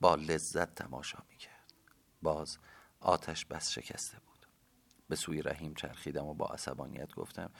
با 0.00 0.14
لذت 0.14 0.74
تماشا 0.74 1.18
می‌کرد. 1.30 1.72
باز 2.22 2.58
آتش 3.00 3.46
بس 3.46 3.70
شکسته 3.70 4.18
بود. 4.26 4.46
به 5.08 5.16
سوی 5.16 5.42
رحیم 5.42 5.74
چرخیدم 5.74 6.24
و 6.24 6.34
با 6.34 6.46
عصبانیت 6.46 7.14
گفتم 7.14 7.50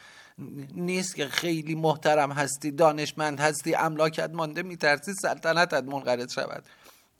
نیست 0.74 1.16
که 1.16 1.28
خیلی 1.28 1.74
محترم 1.74 2.32
هستی 2.32 2.70
دانشمند 2.70 3.40
هستی 3.40 3.74
املاکت 3.74 4.30
مانده 4.30 4.62
میترسی 4.62 5.12
سلطنتت 5.14 5.84
منقرض 5.84 6.32
شود. 6.32 6.64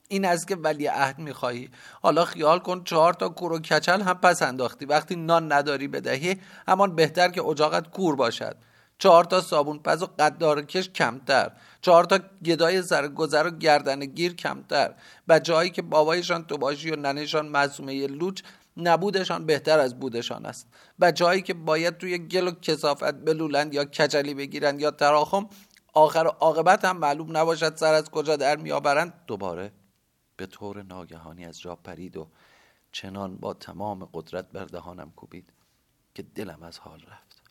این 0.09 0.25
از 0.25 0.47
که 0.47 0.57
ولی 0.57 0.87
عهد 0.87 1.19
می‌خواهی. 1.19 1.71
حالا 2.03 2.25
خیال 2.25 2.59
کن 2.59 2.85
چهار 2.85 3.15
تا 3.15 3.29
کور 3.29 3.53
و 3.53 3.59
کچل 3.59 4.01
هم 4.01 4.15
پس 4.15 4.43
انداختی. 4.43 4.85
وقتی 4.85 5.17
نان 5.17 5.53
نداری 5.53 5.89
بدهی 5.89 6.37
همان 6.69 6.97
بهتر 6.97 7.29
که 7.29 7.43
اجاقت 7.43 7.91
کور 7.91 8.17
باشد. 8.17 8.57
چهار 8.99 9.25
تا 9.25 9.41
صابون 9.41 9.79
پز 9.79 10.03
و 10.03 10.07
قدار 10.19 10.63
کش 10.63 10.89
کمتر. 10.89 11.51
چهار 11.81 12.05
تا 12.05 12.19
گدای 12.45 12.83
سرگذر 12.83 13.47
و 13.47 13.51
گردن 13.51 14.01
گیر 14.01 14.35
کمتر. 14.35 14.95
و 15.29 15.39
جایی 15.39 15.71
که 15.71 15.83
بابایشان 15.83 16.45
تو 16.45 16.59
باشی 16.59 16.91
و 16.91 16.97
ننشان 16.97 17.47
معصومه 17.49 18.07
لوچ 18.07 18.43
نبودشان 18.77 19.47
بهتر 19.47 19.79
از 19.79 20.01
بودشان 20.01 20.47
است. 20.47 20.67
بچههایی 21.01 21.43
که 21.43 21.55
باید 21.55 21.99
توی 21.99 22.19
گل 22.19 22.49
و 22.49 22.51
کسافت 22.51 23.15
بلولند 23.15 23.75
یا 23.75 23.85
کچلی 23.85 24.35
بگیرند 24.35 24.81
یا 24.81 24.91
تراخم 24.91 25.49
آخر 25.95 26.27
عاقبت 26.27 26.85
هم 26.85 26.97
معلوم 26.97 27.37
نباشد 27.37 27.77
سر 27.77 27.95
از 27.95 28.11
کجا 28.11 28.37
در 28.37 28.57
میآورند 28.57 29.13
دوباره 29.27 29.73
به 30.37 30.47
طور 30.47 30.83
ناگهانی 30.83 31.45
از 31.45 31.61
جا 31.61 31.77
پرید 31.77 32.17
و 32.17 32.29
چنان 32.93 33.37
با 33.37 33.55
تمام 33.55 34.09
قدرت 34.13 34.51
بر 34.51 34.65
دهانم 34.65 35.11
کوبید 35.11 35.53
که 36.15 36.23
دلم 36.23 36.63
از 36.63 36.79
حال 36.79 37.01
رفت. 37.01 37.43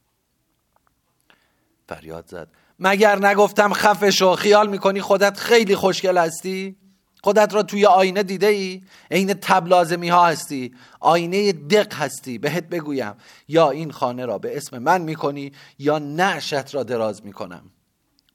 فریاد 1.88 2.28
زد 2.28 2.48
مگر 2.80 3.26
نگفتم 3.26 3.74
خفه 3.74 4.12
شو 4.12 4.36
خیال 4.36 4.70
می‌کنی 4.70 5.02
خودت 5.02 5.38
خیلی 5.38 5.76
خوشگل 5.76 6.18
هستی؟ 6.18 6.78
خودت 7.24 7.54
را 7.54 7.64
توی 7.64 7.86
آینه 7.86 8.24
دیده 8.24 8.48
ای؟ 8.48 8.84
عین 9.12 9.34
تبلازمی 9.34 10.10
ها 10.10 10.28
هستی. 10.28 10.76
آینه 11.00 11.52
دق 11.52 11.94
هستی 11.94 12.38
بهت 12.38 12.64
بگویم. 12.64 13.14
یا 13.48 13.70
این 13.70 13.92
خانه 13.92 14.26
را 14.26 14.38
به 14.38 14.58
اسم 14.58 14.78
من 14.78 15.02
می‌کنی 15.02 15.52
یا 15.80 16.00
نعشت 16.00 16.76
را 16.76 16.84
دراز 16.84 17.26
می‌کنم. 17.26 17.72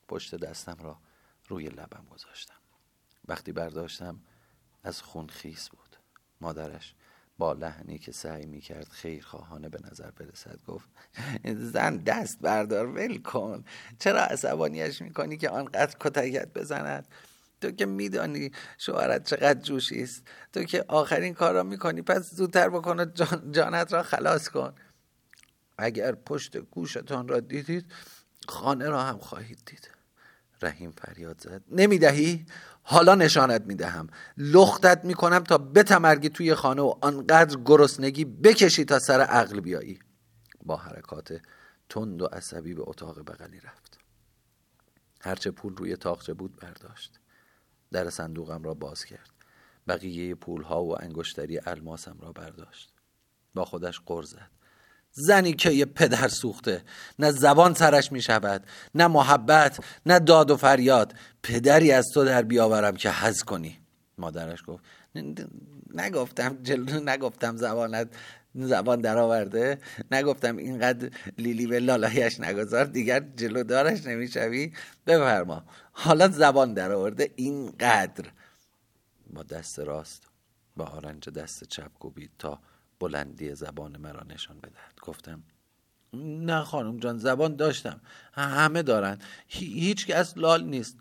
پشت 0.09 0.35
دستم 0.35 0.76
را 0.81 0.99
روی 1.49 1.69
لبم 1.69 2.05
گذاشتم. 2.11 2.55
وقتی 3.28 3.52
برداشتم 3.52 4.21
از 4.85 5.03
خون 5.03 5.27
خیس 5.27 5.69
بود. 5.69 5.97
مادرش 6.41 6.95
با 7.39 7.53
لحنی 7.53 7.99
که 7.99 8.13
سعی 8.13 8.47
می 8.47 8.61
کرد 8.61 8.89
خیرخواهانه 8.89 9.69
به 9.69 9.79
نظر 9.91 10.11
برسد 10.11 10.59
گفت 10.67 10.89
زن 11.55 11.97
دست 11.97 12.39
بردار 12.41 12.87
ول 12.87 13.23
کن. 13.23 13.65
چرا 13.99 14.21
عصبانیش 14.21 15.03
می‌کنی 15.03 15.37
که 15.37 15.51
آنقدر 15.51 15.97
کتکت 16.01 16.49
بزند؟ 16.55 17.09
تو 17.61 17.71
که 17.71 17.87
میدانی 17.87 18.51
شوهرت 18.79 19.29
چقدر 19.29 19.61
جوشی 19.61 20.03
است. 20.03 20.23
تو 20.53 20.65
که 20.65 20.85
آخرین 20.89 21.35
کار 21.35 21.55
را 21.55 21.63
می‌کنی 21.63 22.03
پس 22.03 22.35
زودتر 22.35 22.69
بکن 22.69 23.01
و 23.01 23.05
جان 23.05 23.53
جانت 23.53 23.93
را 23.93 24.03
خلاص 24.03 24.49
کن. 24.49 24.75
اگر 25.79 26.15
پشت 26.15 26.57
گوشتان 26.57 27.29
را 27.29 27.41
دیدید 27.41 27.93
خانه 28.49 28.89
را 28.89 29.03
هم 29.03 29.19
خواهید 29.19 29.63
دید. 29.67 29.91
رحیم 30.62 30.91
فریاد 30.91 31.41
زد. 31.41 31.62
نمی‌دهی؟ 31.71 32.47
حالا 32.83 33.15
نشانت 33.15 33.62
می‌دهم. 33.67 34.07
لختت 34.37 35.05
می‌کنم 35.05 35.38
تا 35.38 35.59
بتمرگی 35.59 36.29
توی 36.29 36.55
خانه 36.55 36.83
و 36.83 36.95
آنقدر 37.00 37.59
گرسنگی 37.65 38.25
بکشی 38.25 38.85
تا 38.85 38.99
سر 38.99 39.21
عقل 39.21 39.61
بیایی. 39.61 39.99
با 40.65 40.77
حرکات 40.77 41.41
تند 41.88 42.23
و 42.23 42.27
عصبی 42.27 42.75
به 42.75 42.83
اتاق 42.87 43.31
بغلی 43.31 43.61
رفت. 43.61 43.99
هرچه 45.21 45.50
پول 45.50 45.77
روی 45.77 45.97
تاقچه 45.97 46.35
بود 46.35 46.57
برداشت. 46.57 47.21
در 47.93 48.11
صندوقم 48.11 48.62
را 48.62 48.75
باز 48.75 49.05
کرد. 49.05 49.31
بقیه 49.88 50.35
پولها 50.35 50.85
و 50.85 51.03
انگشتری 51.03 51.59
الماسم 51.59 52.17
را 52.21 52.33
برداشت. 52.33 52.93
با 53.55 53.65
خودش 53.65 54.00
قر 54.07 54.23
زد. 54.23 54.50
زنی 55.27 55.53
که 55.53 55.71
یه 55.71 55.85
پدر 55.85 56.29
سوخته. 56.29 56.83
نه 57.19 57.31
زبان 57.33 57.75
سرش 57.75 58.13
می 58.13 58.23
شود 58.23 58.65
نه 58.95 59.07
محبت 59.07 59.79
نه 60.07 60.19
داد 60.19 60.51
و 60.51 60.57
فریاد. 60.57 61.15
پدری 61.43 61.93
از 61.93 62.07
تو 62.15 62.25
در 62.25 62.43
بیاورم 62.43 62.97
که 62.97 63.11
حز 63.11 63.43
کنی. 63.43 63.79
مادرش 64.19 64.63
گفت 64.67 64.85
نگفتم 65.95 66.59
جلو 66.63 67.01
نگفتم 67.01 67.57
زبانت 67.57 68.09
زبان 68.55 69.01
درآورده. 69.01 69.79
نگفتم 70.11 70.57
اینقدر 70.57 71.11
لیلی 71.39 71.67
به 71.67 71.81
لالایش 71.81 72.41
نگذار 72.41 72.85
دیگر 72.85 73.21
جلو 73.37 73.63
دارش 73.63 74.07
نمی‌شوی. 74.07 74.73
بفرما. 75.07 75.65
حالا 75.93 76.29
زبان 76.29 76.75
درآورده 76.75 77.31
اینقدر. 77.37 78.25
با 79.31 79.43
دست 79.43 79.79
راست 79.79 80.23
با 80.77 80.85
آرنج 80.85 81.29
دست 81.29 81.65
چپ 81.65 81.93
کوبید 81.99 82.31
تا 82.39 82.61
بلندی 83.00 83.55
زبان 83.55 83.97
مرا 83.97 84.23
نشان 84.23 84.59
بدهد. 84.59 85.00
گفتم 85.02 85.43
نه 86.14 86.62
خانم 86.62 86.99
جان 86.99 87.19
زبان 87.19 87.57
داشتم. 87.57 88.00
همه 88.33 88.83
دارن. 88.83 89.19
هیچ 89.47 90.07
کس 90.07 90.38
لال 90.38 90.64
نیست. 90.64 90.97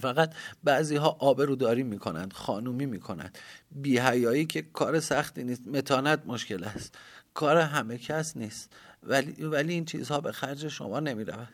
فقط 0.00 0.34
بعضی 0.64 0.96
ها 0.96 1.08
آبروداری 1.08 1.82
می‌کنند 1.82 2.32
خانومی 2.32 2.86
می‌کنند. 2.86 3.38
بیهیایی 3.70 4.46
که 4.46 4.62
کار 4.62 5.00
سختی 5.00 5.44
نیست. 5.44 5.68
متانت 5.68 6.26
مشکل 6.26 6.64
است. 6.64 6.98
کار 7.34 7.56
همه 7.56 7.98
کس 7.98 8.36
نیست. 8.36 8.72
ولی, 9.02 9.44
ولی 9.44 9.72
این 9.72 9.84
چیزها 9.84 10.20
به 10.20 10.32
خرج 10.32 10.68
شما 10.68 11.00
نمی 11.00 11.24
رود 11.24 11.48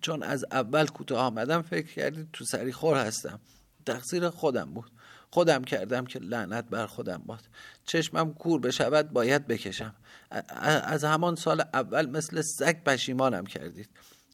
چون 0.00 0.22
از 0.22 0.44
اول 0.50 0.86
کوتاه 0.86 1.20
آمدم 1.20 1.62
فکر 1.62 1.94
کردید 1.94 2.28
تو 2.32 2.44
سری 2.44 2.72
خور 2.72 3.06
هستم. 3.06 3.40
تقصیر 3.86 4.30
خودم 4.30 4.74
بود. 4.74 4.90
خودم 5.30 5.64
کردم 5.64 6.04
که 6.04 6.18
لعنت 6.18 6.64
بر 6.64 6.86
خودم 6.86 7.22
باد. 7.26 7.40
چشمم 7.84 8.34
کور 8.34 8.60
بشود 8.60 9.10
باید 9.10 9.46
بکشم. 9.46 9.94
از 10.84 11.04
همان 11.04 11.34
سال 11.36 11.60
اول 11.74 12.10
مثل 12.10 12.40
سگ 12.40 12.84
پشیمانم 12.84 13.46
کردید. 13.46 13.88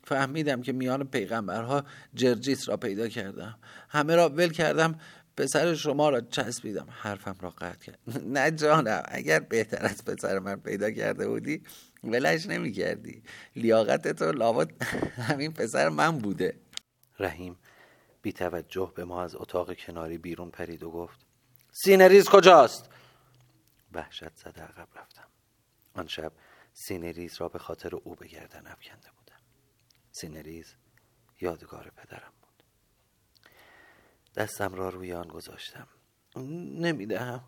فهمیدم 0.05 0.62
که 0.62 0.73
میان 0.73 1.05
پیغمبرها 1.05 1.85
جرجیس 2.15 2.69
را 2.69 2.76
پیدا 2.76 3.09
کردم. 3.09 3.59
همه 3.88 4.17
را 4.17 4.29
ول 4.29 4.49
کردم 4.49 4.99
پسر 5.37 5.75
شما 5.75 6.11
را 6.11 6.21
چسبیدم. 6.21 6.87
حرفم 6.91 7.37
را 7.41 7.50
قطع 7.50 7.85
کرد. 7.85 7.99
نه 8.35 8.50
جانم 8.50 9.03
اگر 9.09 9.41
بهتر 9.41 9.87
از 9.87 10.05
پسر 10.05 10.38
من 10.38 10.57
پیدا 10.57 10.91
کرده 10.91 11.29
بودی 11.29 11.62
ولش 12.05 12.47
نمی 12.47 12.73
کردی 12.73 13.23
لیاقت 13.57 14.09
تو 14.09 14.33
لابد 14.33 14.71
همین 15.29 15.53
پسر 15.53 15.88
من 15.88 16.19
بوده. 16.19 16.57
رحیم 17.19 17.57
بی 18.26 18.33
توجه 18.33 18.92
به 18.95 19.04
ما 19.04 19.23
از 19.23 19.35
اتاق 19.35 19.75
کناری 19.75 20.18
بیرون 20.18 20.50
پرید 20.50 20.83
و 20.83 20.90
گفت 20.90 21.21
سینه‌ریز 21.73 22.28
کجاست؟ 22.28 22.90
وحشت 23.92 24.37
زده 24.37 24.62
عقب 24.62 24.88
رفتم. 24.95 25.28
آن 25.95 26.06
شب 26.06 26.33
سینه‌ریز 26.73 27.40
را 27.40 27.49
به 27.49 27.59
خاطر 27.59 27.97
او 27.97 28.14
به 28.14 28.26
گردن 28.26 28.66
افکنده 28.66 29.09
بودم. 29.18 29.40
سینه‌ریز 30.11 30.75
یادگار 31.40 31.92
پدرم 31.97 32.33
بود. 32.42 32.62
دستم 34.35 34.75
را 34.75 34.88
روی 34.88 35.12
آن 35.12 35.28
گذاشتم. 35.28 35.88
نمی‌دهم. 36.37 37.45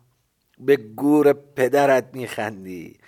به 0.57 0.77
گور 0.77 1.33
پدرت 1.33 2.15
میخندی. 2.15 2.99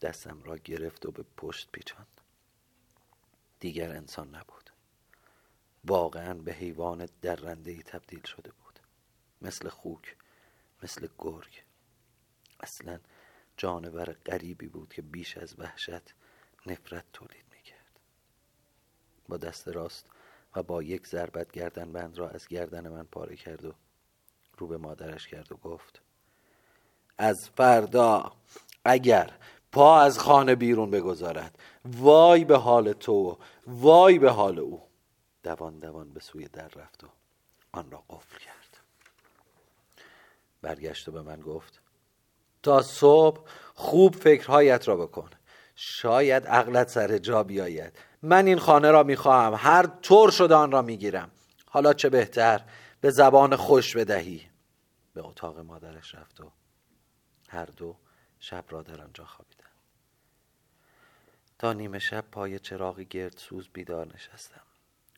دستم 0.00 0.42
را 0.42 0.56
گرفت 0.56 1.06
و 1.06 1.10
به 1.10 1.24
پشت 1.36 1.68
پیچاند. 1.72 2.20
دیگر 3.60 3.90
انسان 3.90 4.34
نبود. 4.34 4.63
واقعا 5.84 6.34
به 6.34 6.52
حیوان 6.52 7.08
درنده 7.22 7.70
ای 7.70 7.82
تبدیل 7.82 8.22
شده 8.22 8.52
بود. 8.52 8.78
مثل 9.42 9.68
خوک 9.68 10.16
مثل 10.82 11.08
گرگ. 11.18 11.62
اصلا 12.60 13.00
جانور 13.56 14.12
غریبی 14.12 14.68
بود 14.68 14.92
که 14.92 15.02
بیش 15.02 15.36
از 15.36 15.54
وحشت 15.58 16.14
نفرت 16.66 17.04
تولید 17.12 17.44
می‌کرد. 17.52 18.00
با 19.28 19.36
دست 19.36 19.68
راست 19.68 20.06
و 20.56 20.62
با 20.62 20.82
یک 20.82 21.06
ضربت 21.06 21.52
گردن 21.52 21.92
بند 21.92 22.18
را 22.18 22.28
از 22.28 22.48
گردن 22.48 22.88
من 22.88 23.04
پاره 23.04 23.36
کرد 23.36 23.64
و 23.64 23.74
رو 24.58 24.66
به 24.66 24.76
مادرش 24.76 25.28
کرد 25.28 25.52
و 25.52 25.56
گفت 25.56 26.02
از 27.18 27.50
فردا 27.56 28.32
اگر 28.84 29.30
پا 29.72 30.00
از 30.00 30.18
خانه 30.18 30.54
بیرون 30.54 30.90
بگذارد 30.90 31.58
وای 31.84 32.44
به 32.44 32.56
حال 32.58 32.92
تو 32.92 33.38
وای 33.66 34.18
به 34.18 34.30
حال 34.30 34.58
او. 34.58 34.82
دوان 35.44 35.78
دوان 35.78 36.12
به 36.12 36.20
سوی 36.20 36.48
در 36.48 36.68
رفت 36.68 37.04
و 37.04 37.08
آن 37.72 37.90
را 37.90 38.04
قفل 38.10 38.38
کرد. 38.38 38.76
برگشت 40.62 41.08
و 41.08 41.12
به 41.12 41.22
من 41.22 41.40
گفت 41.40 41.80
تا 42.62 42.82
صبح 42.82 43.50
خوب 43.74 44.14
فکرهایت 44.14 44.88
را 44.88 44.96
بکن. 44.96 45.30
شاید 45.74 46.46
عقلت 46.46 46.88
سر 46.88 47.18
جا 47.18 47.42
بیاید. 47.42 47.98
من 48.22 48.46
این 48.46 48.58
خانه 48.58 48.90
را 48.90 49.02
می‌خواهم. 49.02 49.54
هر 49.58 49.86
طور 49.86 50.30
شده 50.30 50.54
آن 50.54 50.72
را 50.72 50.82
می‌گیرم. 50.82 51.30
حالا 51.66 51.92
چه 51.92 52.08
بهتر 52.08 52.64
به 53.00 53.10
زبان 53.10 53.56
خوش 53.56 53.96
بدهی. 53.96 54.50
به 55.14 55.26
اتاق 55.26 55.58
مادرش 55.58 56.14
رفت 56.14 56.40
و 56.40 56.52
هر 57.48 57.64
دو 57.64 57.96
شب 58.40 58.64
را 58.70 58.82
در 58.82 59.00
آنجا 59.00 59.24
خوابیدن 59.24 59.64
تا 61.58 61.72
نیمه 61.72 61.98
شب 61.98 62.24
پای 62.32 62.58
چراغی 62.58 63.04
گردسوز 63.04 63.68
بیدار 63.72 64.06
نشستم. 64.14 64.62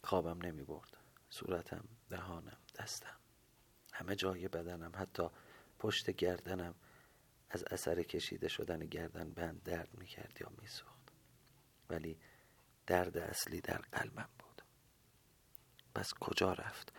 خوابم 0.07 0.43
نمی 0.43 0.65
برد 0.65 0.97
صورتم 1.31 1.85
دهانم 2.11 2.59
دستم. 2.79 3.17
همه 3.93 4.17
جای 4.17 4.49
بدنم 4.49 4.93
حتی 4.95 5.29
پشت 5.79 6.11
گردنم 6.11 6.75
از 7.51 7.65
اثر 7.71 8.03
کشیده 8.03 8.49
شدن 8.49 8.79
گردن 8.79 9.31
بند 9.31 9.63
درد 9.63 9.99
می 9.99 10.07
کرد 10.07 10.39
یا 10.41 10.53
می 10.61 10.67
سخت. 10.67 11.13
ولی 11.91 12.19
درد 12.87 13.19
اصلی 13.19 13.61
در 13.61 13.79
قلبم 13.93 14.29
بود. 14.39 14.63
پس 15.95 16.15
کجا 16.15 16.53
رفت؟ 16.53 16.93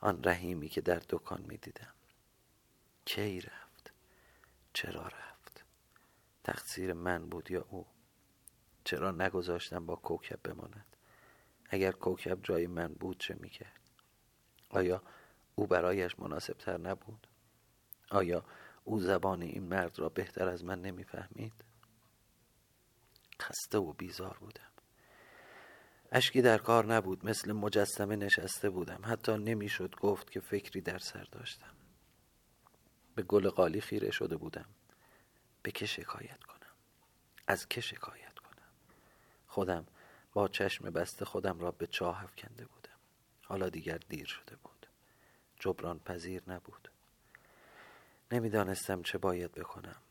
آن 0.00 0.24
رحیمی 0.24 0.68
که 0.68 0.80
در 0.80 1.02
دکان 1.08 1.42
می 1.42 1.56
دیدم 1.56 1.94
کی 3.04 3.40
رفت؟ 3.40 3.92
چرا 4.72 5.06
رفت؟ 5.06 5.64
تقصیر 6.44 6.92
من 6.92 7.28
بود 7.28 7.50
یا 7.50 7.66
او؟ 7.70 7.86
چرا 8.84 9.10
نگذاشتم 9.10 9.86
با 9.86 9.96
کوکب 9.96 10.40
بماند؟ 10.42 10.89
اگر 11.70 11.92
کوکب 11.92 12.38
جای 12.42 12.66
من 12.66 12.88
بود 12.88 13.18
چه 13.18 13.36
می‌کرد؟ 13.40 13.80
آیا 14.70 15.02
او 15.54 15.66
برایش 15.66 16.18
مناسب 16.18 16.54
تر 16.54 16.78
نبود؟ 16.78 17.26
آیا 18.10 18.44
او 18.84 19.00
زبان 19.00 19.42
این 19.42 19.62
مرد 19.62 19.98
را 19.98 20.08
بهتر 20.08 20.48
از 20.48 20.64
من 20.64 20.82
نمی‌فهمید؟ 20.82 21.52
خسته 23.42 23.78
و 23.78 23.92
بیزار 23.92 24.36
بودم. 24.40 24.70
اشکی 26.12 26.42
در 26.42 26.58
کار 26.58 26.86
نبود 26.94 27.26
مثل 27.26 27.52
مجسمه 27.52 28.16
نشسته 28.16 28.70
بودم. 28.70 29.00
حتی 29.04 29.32
نمی‌شد 29.32 29.94
گفت 29.96 30.30
که 30.30 30.40
فکری 30.40 30.80
در 30.80 30.98
سر 30.98 31.24
داشتم. 31.32 31.74
به 33.14 33.22
گل 33.22 33.48
قالی 33.48 33.80
خیره 33.80 34.10
شده 34.10 34.36
بودم. 34.36 34.66
به 35.62 35.70
که 35.70 35.86
شکایت 35.86 36.42
کنم؟ 36.42 36.74
از 37.46 37.68
که 37.68 37.80
شکایت 37.80 38.38
کنم؟ 38.38 38.68
خودم 39.46 39.86
با 40.32 40.48
چشم 40.48 40.90
بسته 40.90 41.24
خودم 41.24 41.58
را 41.58 41.70
به 41.70 41.86
چاه 41.86 42.24
افکنده 42.24 42.66
بودم. 42.66 42.98
حالا 43.42 43.68
دیگر 43.68 43.98
دیر 43.98 44.26
شده 44.26 44.56
بود. 44.56 44.86
جبران 45.60 45.98
پذیر 45.98 46.42
نبود. 46.46 46.90
نمی‌دانستم 48.32 49.02
چه 49.02 49.18
باید 49.18 49.52
بکنم. 49.52 50.02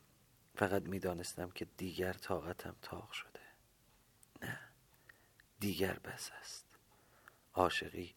فقط 0.56 0.84
می‌دانستم 0.84 1.50
که 1.50 1.66
دیگر 1.66 2.14
طاقتم 2.14 2.76
تاق 2.82 3.12
شده. 3.12 3.40
نه 4.42 4.60
دیگر 5.60 6.00
بس 6.00 6.32
است. 6.32 6.66
عاشقی 7.54 8.16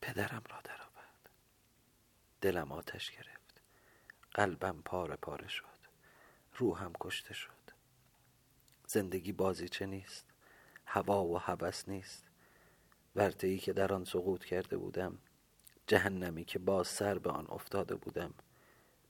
پدرم 0.00 0.42
را 0.50 0.60
درآورد. 0.64 1.30
دلم 2.40 2.72
آتش 2.72 3.10
گرفت. 3.10 3.60
قلبم 4.34 4.82
پاره 4.82 5.16
پاره 5.16 5.48
شد. 5.48 5.66
روحم 6.54 6.92
کشته 7.00 7.34
شد. 7.34 7.50
زندگی 8.86 9.32
بازیچه 9.32 9.86
نیست؟ 9.86 10.31
هوا 10.94 11.24
و 11.24 11.38
هوس 11.38 11.88
نیست. 11.88 12.24
ورته 13.16 13.46
ای 13.46 13.58
که 13.58 13.72
در 13.72 13.92
آن 13.92 14.04
سقوط 14.04 14.44
کرده 14.44 14.76
بودم 14.76 15.18
جهنمی 15.86 16.44
که 16.44 16.58
باز 16.58 16.88
سر 16.88 17.18
به 17.18 17.30
آن 17.30 17.46
افتاده 17.48 17.94
بودم 17.94 18.34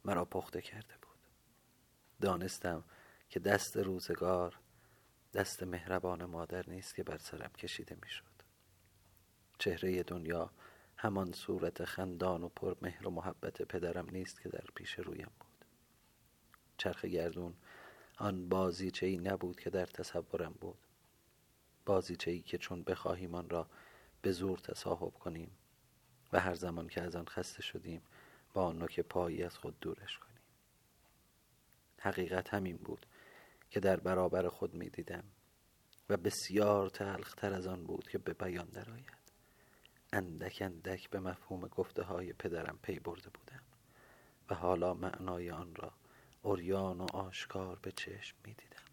مرا 0.05 0.25
پخته 0.25 0.63
کرده 0.63 0.95
بود. 1.03 1.19
دانستم 2.21 2.85
که 3.29 3.41
دست 3.41 3.77
روزگار 3.77 4.59
دست 5.35 5.63
مهربان 5.63 6.25
مادر 6.25 6.71
نیست 6.71 6.95
که 6.95 7.03
بر 7.03 7.17
سرم 7.17 7.51
کشیده 7.59 7.97
می‌شد. 8.03 8.43
چهره 9.59 10.03
دنیا 10.03 10.51
همان 10.97 11.33
صورت 11.33 11.85
خندان 11.85 12.43
و 12.43 12.49
پر 12.49 12.77
مهر 12.83 13.09
و 13.09 13.11
محبت 13.11 13.63
پدرم 13.63 14.11
نیست 14.11 14.41
که 14.41 14.49
در 14.49 14.65
پیش 14.75 14.99
رویم 14.99 15.31
بود. 15.41 15.65
چرخ 16.77 17.05
گردون 17.05 17.55
آن 18.19 18.49
بازیچه 18.49 19.07
ای 19.07 19.17
نبود 19.17 19.61
که 19.61 19.71
در 19.71 19.87
تصورم 19.87 20.55
بود. 20.61 20.79
بازیچه 21.87 22.31
ای 22.31 22.41
که 22.41 22.59
چون 22.59 22.83
بخواهیم 22.83 23.35
آن 23.35 23.51
را 23.51 23.67
به 24.23 24.33
زور 24.33 24.59
تصاحب 24.59 25.15
کنیم 25.15 25.51
و 26.33 26.41
هر 26.41 26.55
زمان 26.55 26.89
که 26.89 27.03
از 27.03 27.17
آن 27.17 27.27
خسته 27.27 27.63
شدیم 27.63 28.03
با 28.55 28.73
نوک 28.73 29.01
پایی 29.01 29.43
از 29.43 29.57
خود 29.57 29.81
دورش 29.81 30.19
کنیم. 30.19 30.41
حقیقت 31.99 32.55
همین 32.55 32.77
بود 32.77 33.07
که 33.71 33.81
در 33.81 33.97
برابر 33.97 34.49
خود 34.49 34.75
می 34.75 34.91
دیدم 34.91 35.25
و 36.09 36.17
بسیار 36.17 36.89
تلختر 36.89 37.53
از 37.53 37.67
آن 37.67 37.85
بود 37.85 38.09
که 38.09 38.19
به 38.19 38.33
بیان 38.33 38.67
درآید. 38.67 39.23
اندک 40.13 40.59
اندک 40.61 41.11
به 41.11 41.21
مفهوم 41.21 41.61
گفته 41.61 42.03
های 42.03 42.33
پدرم 42.33 42.79
پی 42.83 42.99
برده 42.99 43.31
بودم 43.31 43.63
و 44.51 44.55
حالا 44.55 44.95
معنای 44.95 45.51
آن 45.51 45.75
را 45.75 45.93
اوریان 46.43 47.01
و 47.01 47.07
آشکار 47.17 47.79
به 47.83 47.93
چشم 47.93 48.37
می 48.45 48.55
دیدم 48.55 48.92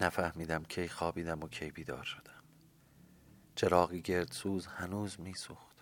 نفهمیدم 0.00 0.64
کی 0.64 0.88
خوابیدم 0.88 1.42
و 1.42 1.48
کی 1.48 1.70
بیدار 1.70 2.04
شدم. 2.04 2.42
چراغی 3.54 4.02
گردسوز 4.02 4.66
هنوز 4.66 5.20
میسوخت. 5.20 5.76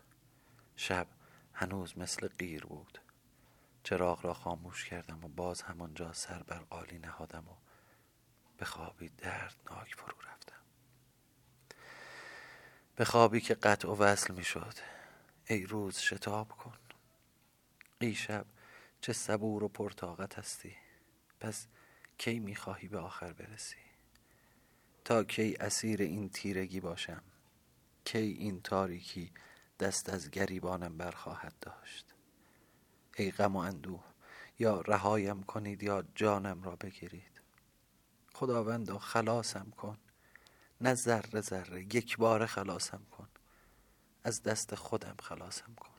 شب 0.77 1.07
هنوز 1.53 1.99
مثل 1.99 2.29
قیر 2.29 2.67
بود. 2.67 2.99
چراغ 3.83 4.27
را 4.27 4.35
خاموش 4.35 4.85
کردم 4.85 5.25
و 5.25 5.29
باز 5.29 5.63
همانجا 5.63 6.13
سر 6.13 6.43
بر 6.43 6.59
قالی 6.59 6.99
نهادم 6.99 7.49
و 7.49 7.57
به 8.57 8.65
خوابی 8.65 9.09
دردناک 9.09 9.95
فرو 9.95 10.17
رفتم. 10.31 10.63
به 12.97 13.05
خوابی 13.05 13.41
که 13.41 13.55
قطع 13.55 13.89
و 13.89 13.95
وصل 13.95 14.35
می 14.35 14.45
شد 14.45 14.75
ای 15.47 15.67
روز 15.67 15.99
شتاب 15.99 16.49
کن. 16.49 16.79
ای 17.99 18.15
شب 18.15 18.47
چه 19.01 19.13
صبور 19.13 19.65
و 19.65 19.69
پرتاقت 19.69 20.39
هستی. 20.39 20.77
پس 21.41 21.67
کی 22.19 22.39
می 22.39 22.57
خواهی 22.57 22.89
به 22.89 22.99
آخر 22.99 23.33
برسی؟ 23.33 23.84
تا 25.05 25.25
کی 25.25 25.57
اسیر 25.61 26.03
این 26.03 26.29
تیرگی 26.29 26.81
باشم 26.81 27.23
کی 28.05 28.19
این 28.19 28.61
تاریکی 28.61 29.33
دست 29.81 30.09
از 30.09 30.31
گریبانم 30.31 30.99
برخواهد 30.99 31.55
داشت. 31.61 32.15
ای 33.17 33.31
غم 33.31 33.57
و 33.57 33.59
اندوه 33.59 34.05
یا 34.59 34.81
رهایم 34.81 35.43
کنید 35.43 35.83
یا 35.83 36.05
جانم 36.15 36.63
را 36.63 36.77
بگیرید. 36.77 37.41
خداوندا 38.35 38.99
خلاصم 38.99 39.71
کن 39.71 39.99
نه 40.81 40.95
ذره 40.95 41.41
ذره 41.41 41.83
یک 41.83 42.17
بار 42.17 42.47
خلاصم 42.47 43.03
کن. 43.11 43.29
از 44.25 44.43
دست 44.43 44.75
خودم 44.75 45.17
خلاصم 45.23 45.75
کن. 45.75 45.95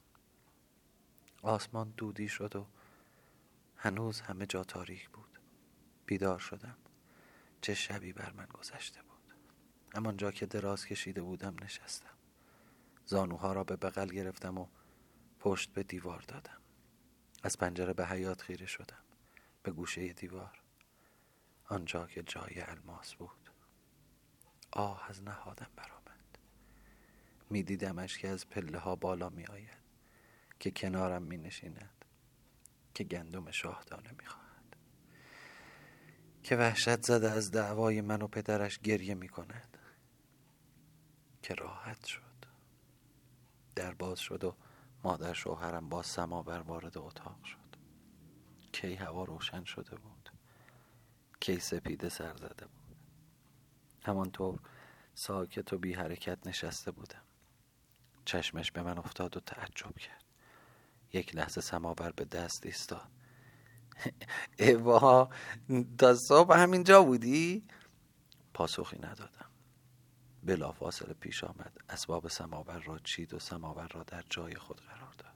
آسمان 1.41 1.94
دودی 1.98 2.28
شد 2.28 2.56
و 2.56 2.68
هنوز 3.76 4.22
همه 4.22 4.46
جا 4.46 4.63
تاریک 4.63 5.10
بود. 5.10 5.39
بیدار 6.06 6.39
شدم. 6.39 6.78
چه 7.65 7.73
شبی 7.73 8.13
بر 8.13 8.32
من 8.32 8.45
گذشته 8.45 9.01
بود. 9.01 9.34
همانجا 9.95 10.32
که 10.32 10.45
دراز 10.45 10.86
کشیده 10.86 11.21
بودم 11.21 11.56
نشستم. 11.62 12.17
زانوها 13.06 13.54
را 13.54 13.63
به 13.63 13.75
بغل 13.75 14.08
گرفتم 14.08 14.58
و 14.58 14.67
پشت 15.39 15.73
به 15.73 15.84
دیوار 15.84 16.23
دادم. 16.28 16.62
از 17.43 17.58
پنجره 17.58 17.93
به 17.93 18.08
حیات 18.08 18.41
خیره 18.41 18.65
شدم. 18.65 19.04
به 19.63 19.71
گوشه 19.71 20.13
دیوار. 20.13 20.62
آنجا 21.65 22.08
که 22.08 22.23
جای 22.23 22.62
الماس 22.62 23.15
بود. 23.15 23.49
آه 24.71 25.06
از 25.10 25.23
نهادم 25.23 25.71
برآمد. 25.75 26.38
میدیدمش 27.49 28.17
که 28.17 28.28
از 28.28 28.49
پله 28.49 28.78
ها 28.78 28.95
بالا 28.95 29.30
می 29.30 29.45
آید 29.45 29.78
که 30.60 30.71
کنارم 30.71 31.23
می 31.23 31.38
نشیند 31.38 32.06
که 32.93 33.04
گندم 33.04 33.51
شاهدانه 33.51 34.12
می 34.19 34.25
خواهد 34.25 34.45
که 36.46 36.56
وحشت 36.56 37.02
زده 37.02 37.32
از 37.32 37.52
دعوای 37.52 38.02
من 38.02 38.22
و 38.22 38.28
پدرش 38.28 38.80
گریه 38.80 39.16
می 39.16 39.30
کند. 39.30 39.78
که 41.42 41.54
راحت 41.54 42.06
شد. 42.06 42.22
در 43.76 43.94
باز 43.94 44.20
شد 44.20 44.44
و 44.44 44.56
مادر 45.04 45.34
شوهرم 45.34 45.90
با 45.90 46.04
سماور 46.04 46.60
وارد 46.60 46.98
اتاق 46.98 47.44
شد. 47.44 47.76
کی 48.72 48.96
هوا 48.96 49.24
روشن 49.24 49.64
شده 49.64 49.96
بود. 49.96 50.30
کی 51.40 51.60
سپیده 51.60 52.10
سر 52.10 52.36
زده 52.36 52.66
بود. 52.66 52.96
همانطور 54.04 54.60
ساکت 55.16 55.74
و 55.74 55.78
بی 55.78 55.94
حرکت 55.94 56.48
نشسته 56.48 56.92
بودم. 56.92 57.24
چشمش 58.26 58.72
به 58.72 58.84
من 58.84 58.98
افتاد 58.98 59.38
و 59.38 59.40
تعجب 59.40 59.98
کرد. 59.98 60.24
یک 61.14 61.36
لحظه 61.36 61.62
سماور 61.62 62.12
به 62.12 62.26
دست 62.26 62.66
ایستاد. 62.66 63.10
ایوا 64.60 65.30
تا 65.98 66.16
صبح 66.16 66.58
همینجا 66.58 67.04
بودی؟ 67.04 67.64
پاسخی 68.54 68.98
ندادم. 68.98 69.50
بلافاصله 70.44 71.14
پیش 71.14 71.44
آمد. 71.44 71.72
اسباب 71.90 72.28
سماور 72.28 72.80
را 72.80 73.00
چید 73.00 73.34
و 73.34 73.40
سماور 73.40 73.88
را 73.88 74.04
در 74.04 74.24
جای 74.30 74.56
خود 74.56 74.82
قرار 74.82 75.14
داد. 75.18 75.36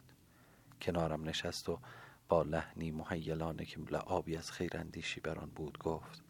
کنارم 0.81 1.29
نشست 1.29 1.69
و 1.69 1.79
با 2.29 2.41
لحنی 2.41 2.91
محیلانه 2.91 3.65
که 3.65 3.79
لعابی 3.79 4.37
از 4.37 4.51
خیراندیشی 4.51 5.19
بر 5.19 5.39
آن 5.39 5.49
بود 5.49 5.77
گفت 5.77 6.23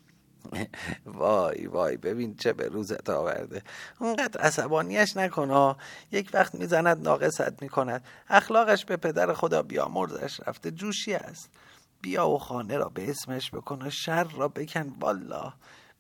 وای 1.06 1.68
وای 1.68 1.98
ببین 1.98 2.36
چه 2.36 2.54
به 2.54 2.68
روزت 2.68 3.10
آورده. 3.10 3.64
اونقدر 4.00 4.42
عصبانیش 4.42 5.18
نکن 5.18 5.76
یک 6.12 6.30
وقت 6.34 6.56
می‌زند 6.56 7.08
ناقصت 7.08 7.62
می‌کند. 7.62 8.06
اخلاقش 8.28 8.86
به 8.86 8.98
پدر 8.98 9.34
خدا 9.34 9.62
بیامرزش 9.62 10.40
رفته 10.48 10.72
جوشی 10.72 11.14
است. 11.14 11.50
بیا 12.02 12.30
و 12.30 12.40
خانه 12.40 12.78
را 12.78 12.90
به 12.90 13.10
اسمش 13.10 13.52
بکن 13.52 13.82
و 13.82 13.90
شر 13.90 14.24
را 14.24 14.48
بکن. 14.48 14.96
والا 15.00 15.54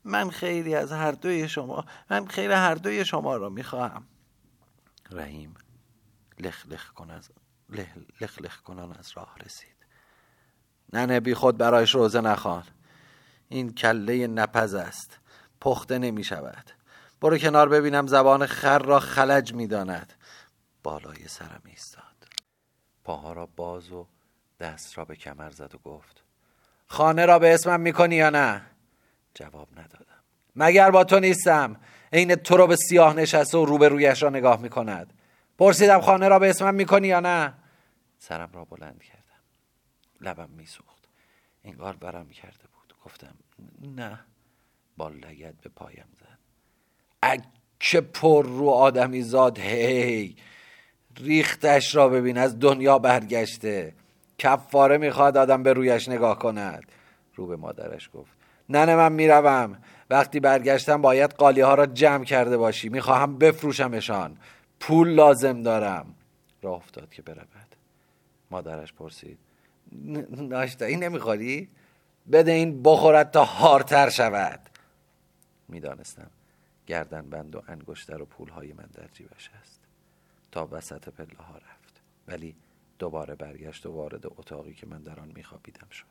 من 0.03 0.29
خیلی 0.29 0.75
از 0.75 0.91
هر 0.91 1.12
دوی 1.12 1.49
شما 1.49 1.85
من 2.09 2.27
خیر 2.27 2.51
هر 2.51 2.75
دوی 2.75 3.05
شما 3.05 3.38
را 3.38 3.49
می‌خواهم. 3.49 4.07
رحیم 5.12 5.53
لخ 6.39 6.65
لخ 6.67 6.91
کن 6.91 7.09
از 7.09 7.29
لخ 8.21 8.41
لخ 8.41 8.62
کنان 8.62 8.97
از 8.97 9.12
راه 9.15 9.35
رسید. 9.45 9.75
نه 10.93 11.19
بی 11.19 11.33
خود 11.33 11.57
برایش 11.57 11.95
روزه 11.95 12.21
نخوان. 12.21 12.63
این 13.47 13.73
کله 13.73 14.27
نپز 14.27 14.73
است. 14.73 15.19
پخته 15.62 15.97
نمی 15.97 16.23
شود 16.23 16.71
برو 17.21 17.38
کنار 17.38 17.69
ببینم 17.69 18.07
زبان 18.07 18.45
خر 18.45 18.79
را 18.79 18.99
خلج 18.99 19.53
می 19.53 19.67
داند 19.67 20.13
بالای 20.83 21.27
سرم 21.27 21.62
ایستاد. 21.65 22.27
پاها 23.03 23.33
را 23.33 23.45
باز 23.45 23.91
و 23.91 24.07
دست 24.60 24.98
را 24.98 25.06
به 25.06 25.15
کمر 25.15 25.50
زد 25.50 25.76
و 25.76 25.78
گفت 25.78 26.24
خانه 26.88 27.26
را 27.26 27.39
به 27.39 27.54
اسمم 27.54 27.80
می‌کنی 27.80 28.15
یا 28.15 28.30
نه؟ 28.30 28.62
جواب 29.34 29.67
ندادم. 29.72 30.24
مگر 30.56 30.91
با 30.91 31.04
تو 31.04 31.19
نیستم. 31.19 31.76
عین 32.13 32.36
تو 32.36 32.58
رو 32.58 32.67
به 32.67 32.76
سیاه 32.76 33.13
نشسته 33.13 33.58
و 33.58 33.65
روبرویش 33.65 34.24
را 34.24 34.30
نگاه 34.30 34.62
می‌کند. 34.62 35.13
پرسیدم 35.58 36.02
خانه 36.02 36.28
را 36.28 36.39
به 36.39 36.50
اسمم 36.50 36.76
می‌کنی 36.76 37.08
یا 37.08 37.19
نه؟ 37.19 37.54
سرم 38.19 38.50
را 38.54 38.65
بلند 38.65 39.04
کردم. 39.04 39.19
لبم 40.22 40.50
میسوخت. 40.50 41.08
انگار 41.63 41.95
برم 41.95 42.30
کرده 42.30 42.63
بود. 42.74 42.93
گفتم 43.06 43.36
نه. 43.82 44.19
با 44.98 45.10
لگت 45.10 45.56
به 45.62 45.69
پایم 45.69 46.08
زد. 46.19 46.39
اکه 47.24 48.02
پر 48.02 48.45
رو 48.45 48.69
آدمی 48.69 49.22
زاد 49.22 49.60
هی. 49.60 50.36
ریختش 51.17 51.95
را 51.95 52.10
ببین 52.10 52.38
از 52.38 52.60
دنیا 52.60 53.00
برگشته. 53.00 53.95
کفاره 54.39 54.97
می‌خواد 54.97 55.38
آدم 55.38 55.63
به 55.63 55.73
رویش 55.73 56.10
نگاه 56.10 56.39
کند. 56.39 56.84
رو 57.36 57.47
به 57.47 57.56
مادرش 57.56 58.10
گفت 58.13 58.32
ننه 58.69 58.95
من 58.95 59.12
می‌روم. 59.12 59.78
وقتی 60.10 60.39
برگشتم 60.39 61.02
باید 61.02 61.32
قالی 61.32 61.62
ها 61.62 61.73
را 61.73 61.86
جمع 61.86 62.23
کرده 62.23 62.58
باشی. 62.58 62.89
می‌خواهم 62.89 63.38
بفروشمشان. 63.38 64.38
پول 64.80 65.10
لازم 65.10 65.63
دارم. 65.63 66.15
راه 66.62 66.75
افتاد 66.75 67.10
که 67.10 67.21
برود. 67.21 67.75
مادرش 68.52 68.93
پرسید 68.93 69.38
ناشتایی 70.32 70.95
نمی‌خوری؟ 70.95 71.69
بده 72.32 72.52
این 72.52 72.84
بخورد 72.84 73.32
تا 73.32 73.43
هارتر 73.43 74.10
شود. 74.10 74.60
می‌دانستم 75.67 76.30
گردن 76.88 77.30
بند 77.30 77.56
و 77.56 77.62
انگشتر 77.67 78.21
و 78.21 78.25
پولهای 78.25 78.73
من 78.73 78.89
در 78.93 79.08
جیبش 79.13 79.49
است. 79.62 79.80
تا 80.52 80.67
وسط 80.71 81.10
پله 81.10 81.38
ها 81.38 81.56
رفت. 81.56 82.02
ولی 82.28 82.56
دوباره 82.99 83.35
برگشت 83.35 83.85
و 83.85 83.91
وارد 83.91 84.25
اتاقی 84.25 84.73
که 84.73 84.88
من 84.88 85.03
در 85.03 85.19
آن 85.19 85.31
میخوابیدم 85.35 85.89
شد. 85.89 86.05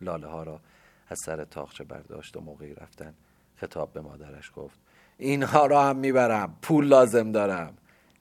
لاله 0.00 0.26
ها 0.26 0.42
را 0.42 0.60
از 1.08 1.18
سر 1.24 1.44
تاخچه 1.44 1.84
برداشت 1.84 2.36
و 2.36 2.40
موقعی 2.40 2.74
رفتن. 2.74 3.14
خطاب 3.56 3.92
به 3.92 4.00
مادرش 4.00 4.52
گفت 4.56 4.78
اینها 5.18 5.66
را 5.66 5.84
هم 5.84 5.96
می‌برم 5.96 6.58
پول 6.62 6.86
لازم 6.86 7.32
دارم. 7.32 7.76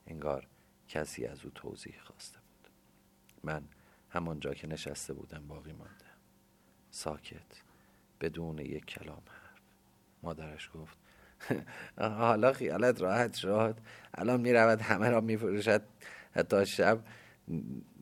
انگار 0.08 0.48
کسی 0.88 1.26
از 1.26 1.46
او 1.46 1.52
توضیح 1.56 1.96
خواسته 2.04 2.40
بود. 2.40 2.72
من 3.44 3.64
همانجا 4.10 4.54
که 4.54 4.68
نشسته 4.68 5.14
بودم 5.14 5.48
باقی 5.48 5.72
مانده. 5.72 6.06
ساکت 6.92 7.62
بدون 8.22 8.58
یک 8.58 8.86
کلام 8.86 9.22
حرف. 9.28 9.62
مادرش 10.24 10.70
گفت 10.74 10.98
حالا 11.98 12.54
خیالت 12.54 13.02
راحت 13.02 13.34
شد. 13.36 13.78
الان 14.14 14.42
می‌رود 14.42 14.82
همه 14.82 15.10
را 15.10 15.22
میفروشد 15.22 15.82
تا 16.50 16.66
شب. 16.66 17.04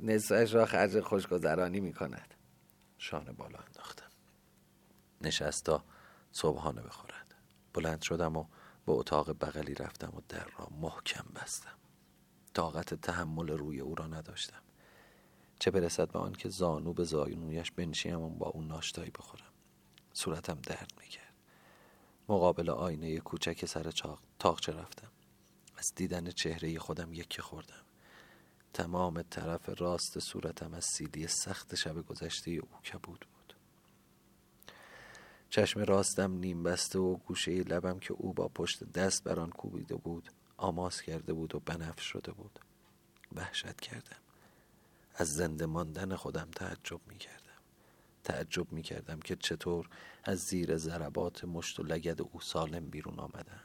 نصفش 0.02 0.54
را 0.54 0.66
خرج 0.66 1.00
خوشگذرانی 1.00 1.80
می‌کند. 1.80 2.34
شانه 2.98 3.32
بالا 3.32 3.60
انداختم. 3.60 4.10
نشست 5.22 5.64
تا 5.64 5.84
صبحانه 6.32 6.82
بخورد. 6.82 7.36
بلند 7.74 8.02
شدم 8.02 8.38
و 8.38 8.46
به 8.86 8.92
اتاق 8.92 9.32
بغلی 9.32 9.74
رفتم 9.74 10.14
و 10.18 10.22
در 10.30 10.46
را 10.58 10.68
محکم 10.82 11.26
بستم. 11.36 11.76
طاقت 12.54 12.94
تحمل 12.94 13.48
روی 13.48 13.80
او 13.80 13.96
را 13.96 14.08
نداشتم. 14.08 14.62
چه 15.60 15.72
برسد 15.72 16.12
به 16.12 16.20
آنکه 16.20 16.50
زانو 16.50 16.94
به 16.94 17.04
زانویش 17.04 17.72
بنشیم 17.72 18.22
و 18.22 18.30
با 18.30 18.48
اون 18.48 18.68
ناشتایی 18.68 19.12
بخورم. 19.12 19.54
صورتم 20.14 20.60
درد 20.64 20.92
می‌کرد. 21.00 21.34
مقابل 22.30 22.70
آینه 22.70 23.20
کوچک 23.20 23.66
سر 23.66 23.92
تاقچه 24.40 24.74
رفتم. 24.74 25.12
از 25.78 25.96
دیدن 25.96 26.32
چهره 26.32 26.80
خودم 26.80 27.14
یکی 27.14 27.42
خوردم. 27.42 27.85
تمام 28.76 29.22
طرف 29.22 29.70
راست 29.80 30.20
صورتم 30.20 30.74
از 30.74 30.86
سیلی 30.86 31.28
سخت 31.28 31.76
شب 31.76 32.06
گذشته 32.06 32.52
او 32.52 32.68
کبود 32.82 33.28
بود. 33.34 33.56
چشم 35.50 35.80
راستم 35.80 36.32
نیم 36.32 36.64
بسته 36.64 37.00
و 37.00 37.16
گوشه 37.16 37.52
لبم 37.52 38.00
که 38.00 38.14
او 38.14 38.34
با 38.34 38.48
پشت 38.48 38.84
دست 38.92 39.24
بر 39.24 39.40
آن 39.40 39.50
کوبیده 39.50 39.96
بود 39.96 40.30
آماس 40.58 41.02
کرده 41.02 41.34
بود 41.34 41.56
و 41.56 41.60
بنفش 41.60 42.04
شده 42.04 42.32
بود. 42.32 42.60
وحشت 43.36 43.82
کردم. 43.82 44.22
از 45.16 45.34
زنده 45.34 45.66
ماندن 45.66 46.16
خودم 46.16 46.48
تعجب 46.56 47.00
می 47.08 47.18
کردم 47.18 47.62
تعجب 48.24 48.72
می 48.72 48.82
کردم 48.82 49.20
که 49.20 49.36
چطور 49.36 49.90
از 50.24 50.40
زیر 50.40 50.78
ضربات 50.78 51.46
مشت 51.46 51.80
و 51.80 51.84
لگد 51.84 52.22
او 52.22 52.42
سالم 52.42 52.90
بیرون 52.90 53.20
آمدم. 53.20 53.62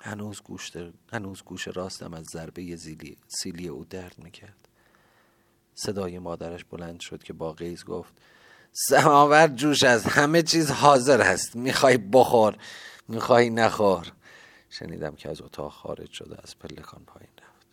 هنوز 0.00 0.42
گوش, 0.42 0.70
هنوز 1.12 1.42
گوش 1.42 1.68
راستم 1.68 2.14
از 2.14 2.24
ضربه 2.24 2.76
زیلی... 2.76 3.16
سیلی 3.28 3.68
او 3.68 3.84
درد 3.84 4.18
می 4.18 4.30
کرد 4.30 4.68
صدای 5.74 6.18
مادرش 6.18 6.64
بلند 6.64 7.00
شد 7.00 7.22
که 7.22 7.32
با 7.32 7.52
قیز 7.52 7.84
گفت 7.84 8.12
سماور 8.72 9.48
جوش 9.48 9.82
از 9.82 10.04
همه 10.04 10.42
چیز 10.42 10.70
حاضر 10.70 11.20
است 11.20 11.56
می‌خوای 11.56 11.98
بخور 11.98 12.56
می‌خوای 13.08 13.50
نخور. 13.50 14.12
شنیدم 14.70 15.14
که 15.14 15.30
از 15.30 15.42
اتاق 15.42 15.72
خارج 15.72 16.10
شده 16.10 16.36
از 16.42 16.58
پلکان 16.58 17.04
پایین 17.04 17.32
رفت. 17.42 17.66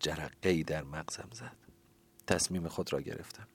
جرقه 0.00 0.48
ای 0.48 0.62
در 0.62 0.82
مغزم 0.82 1.28
زد. 1.32 1.56
تصمیم 2.26 2.68
خود 2.68 2.92
را 2.92 3.00
گرفتم. 3.00 3.48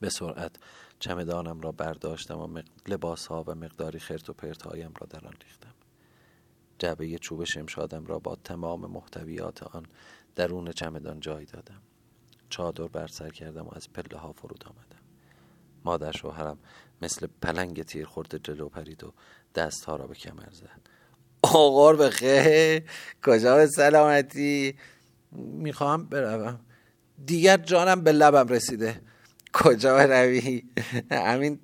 به 0.00 0.10
سرعت 0.10 0.56
چمدانم 0.98 1.60
را 1.60 1.72
برداشتم 1.72 2.38
و 2.38 2.62
لباس 2.86 3.26
ها 3.26 3.44
و 3.46 3.54
مقداری 3.54 3.98
خرت 3.98 4.30
و 4.30 4.32
پرت 4.32 4.62
هایم 4.62 4.94
را 5.00 5.06
در 5.06 5.26
آن 5.26 5.34
ریختم. 5.44 5.74
جعبه 6.78 7.18
چوب 7.18 7.44
شمشادم 7.44 8.06
را 8.06 8.18
با 8.18 8.36
تمام 8.44 8.80
محتویات 8.80 9.62
آن 9.62 9.86
درون 10.36 10.72
چمدان 10.72 11.20
جای 11.20 11.44
دادم. 11.44 11.80
چادر 12.50 12.86
بر 12.86 13.06
سر 13.06 13.30
کردم 13.30 13.66
و 13.66 13.70
از 13.72 13.92
پله 13.92 14.18
ها 14.18 14.32
فرود 14.32 14.64
آمدم. 14.66 15.02
مادر 15.84 16.12
شوهرم 16.12 16.58
مثل 17.02 17.26
پلنگ 17.42 17.82
تیر 17.82 18.06
خورده 18.06 18.38
جلو 18.38 18.68
پرید 18.68 19.04
و 19.04 19.12
دستها 19.54 19.96
را 19.96 20.06
به 20.06 20.14
کمر 20.14 20.50
زد. 20.52 20.80
آقار 21.42 21.96
به 21.96 22.10
خیر 22.10 22.82
کجا 23.26 23.56
به 23.56 23.66
سلامتی؟ 23.66 24.78
می‌خواهم 25.32 26.06
بروم. 26.06 26.60
دیگر 27.26 27.56
جانم 27.56 28.00
به 28.00 28.12
لبم 28.12 28.48
رسیده. 28.48 29.00
کجا 29.56 29.96
بروی؟ 29.96 30.62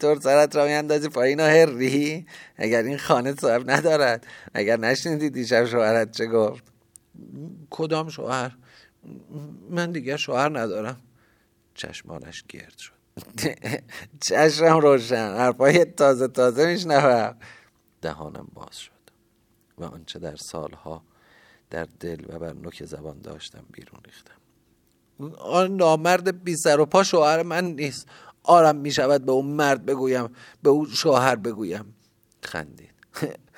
طور 0.00 0.20
سرت 0.20 0.56
را 0.56 0.64
میاندازی 0.64 1.08
پایین 1.08 1.40
و 1.40 1.42
هری. 1.42 2.26
اگر 2.56 2.82
این 2.82 2.98
خانه 2.98 3.34
صاحب 3.34 3.70
ندارد 3.70 4.26
اگر 4.54 4.76
نشنیدی 4.76 5.30
دیشب 5.30 5.64
شوهرت 5.64 6.10
چه 6.10 6.26
گفت؟ 6.26 6.64
کدام 7.70 8.08
شوهر؟ 8.08 8.56
من 9.70 9.92
دیگر 9.92 10.16
شوهر 10.16 10.58
ندارم. 10.58 11.00
چشمانش 11.74 12.44
گرد 12.48 12.78
شد. 12.78 12.92
چشم 14.26 14.64
روشن 14.64 15.34
حرفای 15.36 15.84
تازه 15.84 16.28
تازه 16.28 16.66
میشنوم. 16.66 17.36
دهانم 18.02 18.48
باز 18.54 18.78
شد 18.78 18.92
و 19.78 19.84
آنچه 19.84 20.18
در 20.18 20.36
سالها 20.36 21.02
در 21.70 21.86
دل 22.00 22.24
و 22.28 22.38
بر 22.38 22.52
نوک 22.52 22.84
زبان 22.84 23.20
داشتم 23.20 23.64
بیرون 23.72 24.00
ریختم. 24.04 24.41
آن 25.38 25.76
نامرد 25.76 26.44
بی 26.44 26.56
سر 26.56 26.80
و 26.80 26.86
پا 26.86 27.02
شوهر 27.02 27.42
من 27.42 27.64
نیست. 27.64 28.06
آرم 28.42 28.76
می 28.76 28.92
شود 28.92 29.24
به 29.24 29.32
اون 29.32 29.46
مرد 29.46 29.86
بگویم 29.86 30.28
به 30.62 30.70
اون 30.70 30.88
شوهر 30.92 31.36
بگویم. 31.36 31.94
خندید. 32.42 32.92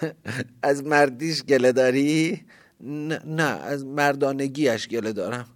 از 0.63 0.85
مردیش 0.85 1.43
گله 1.43 1.73
داری؟ 1.73 2.45
نه, 3.25 3.43
از 3.43 3.85
مردانگیش 3.85 4.89
گله 4.89 5.13
دارم. 5.13 5.47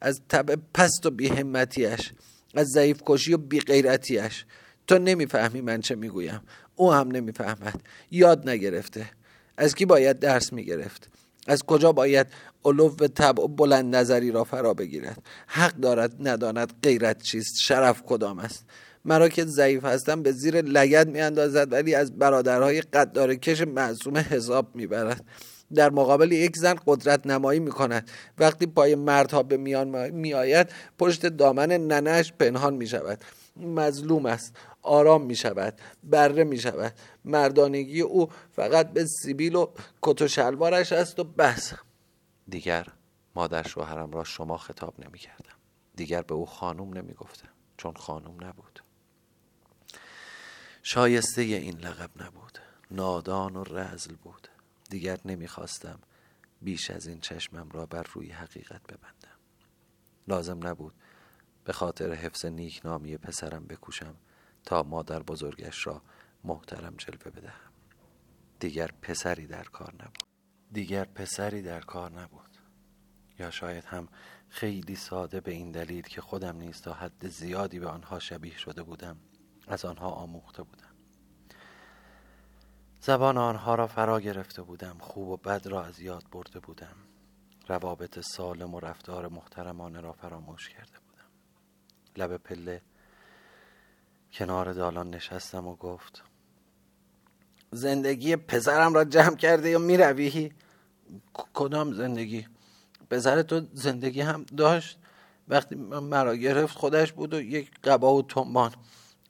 از 0.00 0.20
طبع 0.28 0.56
پست 0.74 1.06
و 1.06 1.10
بیهمتیش 1.10 2.12
از 2.54 2.68
ضعیف 2.68 3.02
کشی 3.06 3.34
و 3.34 3.38
بیغیرتیش. 3.38 4.44
تو 4.86 4.98
نمی‌فهمی 4.98 5.60
من 5.60 5.80
چه 5.80 5.94
می‌گویم. 5.94 6.40
او 6.76 6.92
هم 6.92 7.08
نمی‌فهمد. 7.08 7.80
یاد 8.10 8.48
نگرفته. 8.48 9.10
از 9.56 9.74
کی 9.74 9.86
باید 9.86 10.18
درس 10.18 10.52
می‌گرفت؟ 10.52 11.08
از 11.46 11.62
کجا 11.62 11.92
باید 11.92 12.26
علو 12.64 12.88
طبع 12.88 13.42
و 13.42 13.48
بلند 13.48 13.96
نظری 13.96 14.30
را 14.30 14.44
فرا 14.44 14.74
بگیرد؟ 14.74 15.22
حق 15.46 15.74
دارد 15.74 16.28
نداند 16.28 16.72
غیرت 16.82 17.22
چیست؟ 17.22 17.60
شرف 17.60 18.02
کدام 18.02 18.38
است؟ 18.38 18.64
مرا 19.04 19.28
که 19.28 19.44
ضعیف 19.44 19.84
هستم 19.84 20.22
به 20.22 20.32
زیر 20.32 20.62
لگد 20.62 21.08
میاندازد 21.08 21.72
ولی 21.72 21.94
از 21.94 22.18
برادرهای 22.18 22.80
قدار 22.80 23.34
کش 23.34 23.60
معصوم 23.60 24.16
حساب 24.16 24.76
می‌برد. 24.76 25.24
در 25.74 25.90
مقابل 25.90 26.32
یک 26.32 26.56
زن 26.56 26.74
قدرت 26.86 27.26
نمایی 27.26 27.60
می 27.60 27.70
کند 27.70 28.10
وقتی 28.38 28.66
پای 28.66 28.94
مردها 28.94 29.42
به 29.42 29.56
میان 29.56 30.10
می 30.10 30.34
آید 30.34 30.68
پشت 30.98 31.26
دامن 31.26 31.72
ننش 31.72 32.32
پنهان 32.32 32.74
می 32.74 32.86
شود 32.86 33.24
مظلوم 33.56 34.26
است. 34.26 34.56
آرام 34.82 35.22
می 35.22 35.36
شود 35.36 35.80
بره 36.04 36.44
می 36.44 36.58
شود. 36.58 36.94
مردانگی 37.24 38.00
او 38.00 38.28
فقط 38.52 38.92
به 38.92 39.06
سیبیل 39.06 39.54
و 39.54 39.66
کت 40.02 40.22
و 40.22 40.28
شلوارش 40.28 40.92
است 40.92 41.18
و 41.18 41.24
بس. 41.24 41.72
دیگر 42.48 42.86
مادر 43.36 43.68
شوهرم 43.68 44.10
را 44.10 44.24
شما 44.24 44.56
خطاب 44.56 44.94
نمی 45.00 45.18
کردم. 45.18 45.56
دیگر 45.96 46.22
به 46.22 46.34
او 46.34 46.46
خانوم 46.46 46.92
نمی 46.92 47.14
گفتم 47.14 47.48
چون 47.76 47.94
خانوم 47.94 48.44
نبود. 48.44 48.82
شایسته 50.82 51.42
این 51.42 51.78
لقب 51.78 52.10
نبود 52.22 52.58
نادان 52.90 53.56
و 53.56 53.64
رزل 53.64 54.14
بود. 54.14 54.48
دیگر 54.90 55.18
نمی‌خواستم 55.24 55.98
بیش 56.62 56.90
از 56.90 57.06
این 57.06 57.20
چشمم 57.20 57.68
را 57.70 57.86
بر 57.86 58.02
روی 58.12 58.30
حقیقت 58.30 58.82
ببندم. 58.82 59.38
لازم 60.28 60.66
نبود 60.66 60.94
به 61.64 61.72
خاطر 61.72 62.12
حفظ 62.12 62.44
نیکنامی 62.44 63.16
پسرم 63.16 63.66
بکوشم. 63.66 64.14
تا 64.64 64.82
مادر 64.82 65.22
بزرگش 65.22 65.86
را 65.86 66.02
محترم 66.44 66.94
جلوه 66.96 67.30
بدهم. 67.30 67.72
دیگر 68.60 68.90
پسری 69.02 69.46
در 69.46 69.64
کار 69.64 69.94
نبود. 69.94 70.24
دیگر 70.72 71.04
پسری 71.04 71.62
در 71.62 71.80
کار 71.80 72.12
نبود. 72.12 72.58
یا 73.38 73.50
شاید 73.50 73.84
هم 73.84 74.08
خیلی 74.48 74.96
ساده 74.96 75.40
به 75.40 75.50
این 75.50 75.70
دلیل 75.70 76.02
که 76.02 76.20
خودم 76.20 76.56
نیز 76.56 76.80
تا 76.80 76.92
حد 76.92 77.28
زیادی 77.28 77.78
به 77.78 77.88
آنها 77.88 78.18
شبیه 78.18 78.58
شده 78.58 78.82
بودم 78.82 79.16
از 79.68 79.84
آنها 79.84 80.10
آموخته 80.10 80.62
بودم. 80.62 80.94
زبان 83.00 83.38
آنها 83.38 83.74
را 83.74 83.86
فرا 83.86 84.20
گرفته 84.20 84.62
بودم 84.62 84.98
خوب 85.00 85.28
و 85.28 85.36
بد 85.36 85.66
را 85.66 85.84
از 85.84 86.00
یاد 86.00 86.24
برده 86.32 86.60
بودم. 86.60 86.96
روابط 87.68 88.20
سالم 88.20 88.74
و 88.74 88.80
رفتار 88.80 89.28
محترمانه 89.28 90.00
را 90.00 90.12
فراموش 90.12 90.68
کرده 90.68 90.98
بودم. 91.06 91.30
لب 92.16 92.36
پله 92.36 92.82
کنار 94.32 94.72
دالان 94.72 95.10
نشستم 95.10 95.66
و 95.66 95.76
گفت 95.76 96.22
زندگی 97.70 98.36
پسرم 98.36 98.94
را 98.94 99.04
جمع 99.04 99.36
کرده 99.36 99.70
یا 99.70 99.78
می‌روی؟ 99.78 100.52
کدام 101.54 101.92
زندگی؟ 101.92 102.46
پسر 103.10 103.42
تو 103.42 103.66
زندگی 103.72 104.20
هم 104.20 104.44
داشت 104.56 104.98
وقتی 105.48 105.74
مرا 105.74 106.36
گرفت 106.36 106.78
خودش 106.78 107.12
بود 107.12 107.34
و 107.34 107.40
یک 107.40 107.70
قبا 107.84 108.14
و 108.14 108.22
تنبان. 108.22 108.72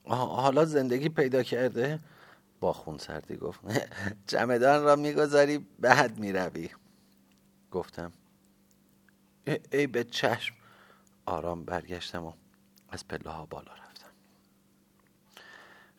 حالا 0.05 0.65
زندگی 0.65 1.09
پیدا 1.09 1.43
کرده؟ 1.43 2.01
با 2.61 2.73
خون 2.73 2.99
سردی 2.99 3.37
گفت 3.37 3.61
چمدان 4.31 4.85
را 4.85 4.97
می‌گذاری 4.97 5.67
بعد 5.79 6.19
می‌روی. 6.19 6.69
گفتم 7.71 8.13
ای 9.73 9.87
به 9.87 10.05
چشم. 10.05 10.55
آرام 11.27 11.65
برگشتم 11.65 12.25
و 12.25 12.33
از 12.89 13.09
پله 13.09 13.31
ها 13.31 13.47
بالا 13.47 13.73
رفتم. 13.73 13.92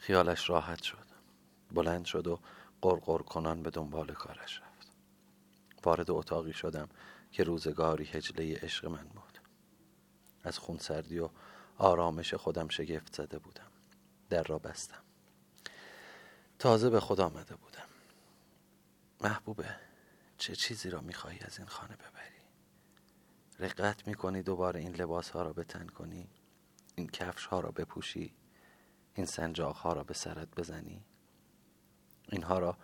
خیالش 0.03 0.49
راحت 0.49 0.83
شد. 0.83 1.07
بلند 1.71 2.05
شد 2.05 2.27
و 2.27 2.39
قرقر 2.81 3.17
کنان 3.17 3.63
به 3.63 3.69
دنبال 3.69 4.13
کارش 4.13 4.61
رفت. 4.61 4.91
وارد 5.83 6.11
اتاقی 6.11 6.53
شدم 6.53 6.89
که 7.31 7.43
روزگاری 7.43 8.05
هجله 8.05 8.55
عشق 8.55 8.85
من 8.85 9.03
بود. 9.03 9.39
از 10.43 10.57
خونسردی 10.57 11.19
و 11.19 11.29
آرامش 11.77 12.33
خودم 12.33 12.67
شگفت 12.67 13.15
زده 13.15 13.39
بودم. 13.39 13.71
در 14.29 14.43
را 14.43 14.59
بستم. 14.59 15.03
تازه 16.59 16.89
به 16.89 16.99
خود 16.99 17.21
آمده 17.21 17.55
بودم. 17.55 17.87
محبوبه 19.21 19.75
چه 20.37 20.55
چیزی 20.55 20.89
را 20.89 21.01
می‌خواهی 21.01 21.39
از 21.39 21.59
این 21.59 21.67
خانه 21.67 21.95
ببری؟ 21.95 22.43
رقت 23.59 24.07
می‌کنی 24.07 24.41
دوباره 24.41 24.79
این 24.79 24.95
لباس 24.95 25.29
ها 25.29 25.41
را 25.41 25.53
بتن 25.53 25.87
کنی؟ 25.87 26.29
این 26.95 27.07
کفش 27.07 27.45
ها 27.45 27.59
را 27.59 27.71
بپوشی؟ 27.71 28.33
این 29.13 29.25
سنجاق 29.25 29.75
ها 29.75 29.93
را 29.93 30.03
به 30.03 30.13
سرت 30.13 30.55
بزنی؟ 30.55 31.05
اینها 32.29 32.59
را 32.59 32.77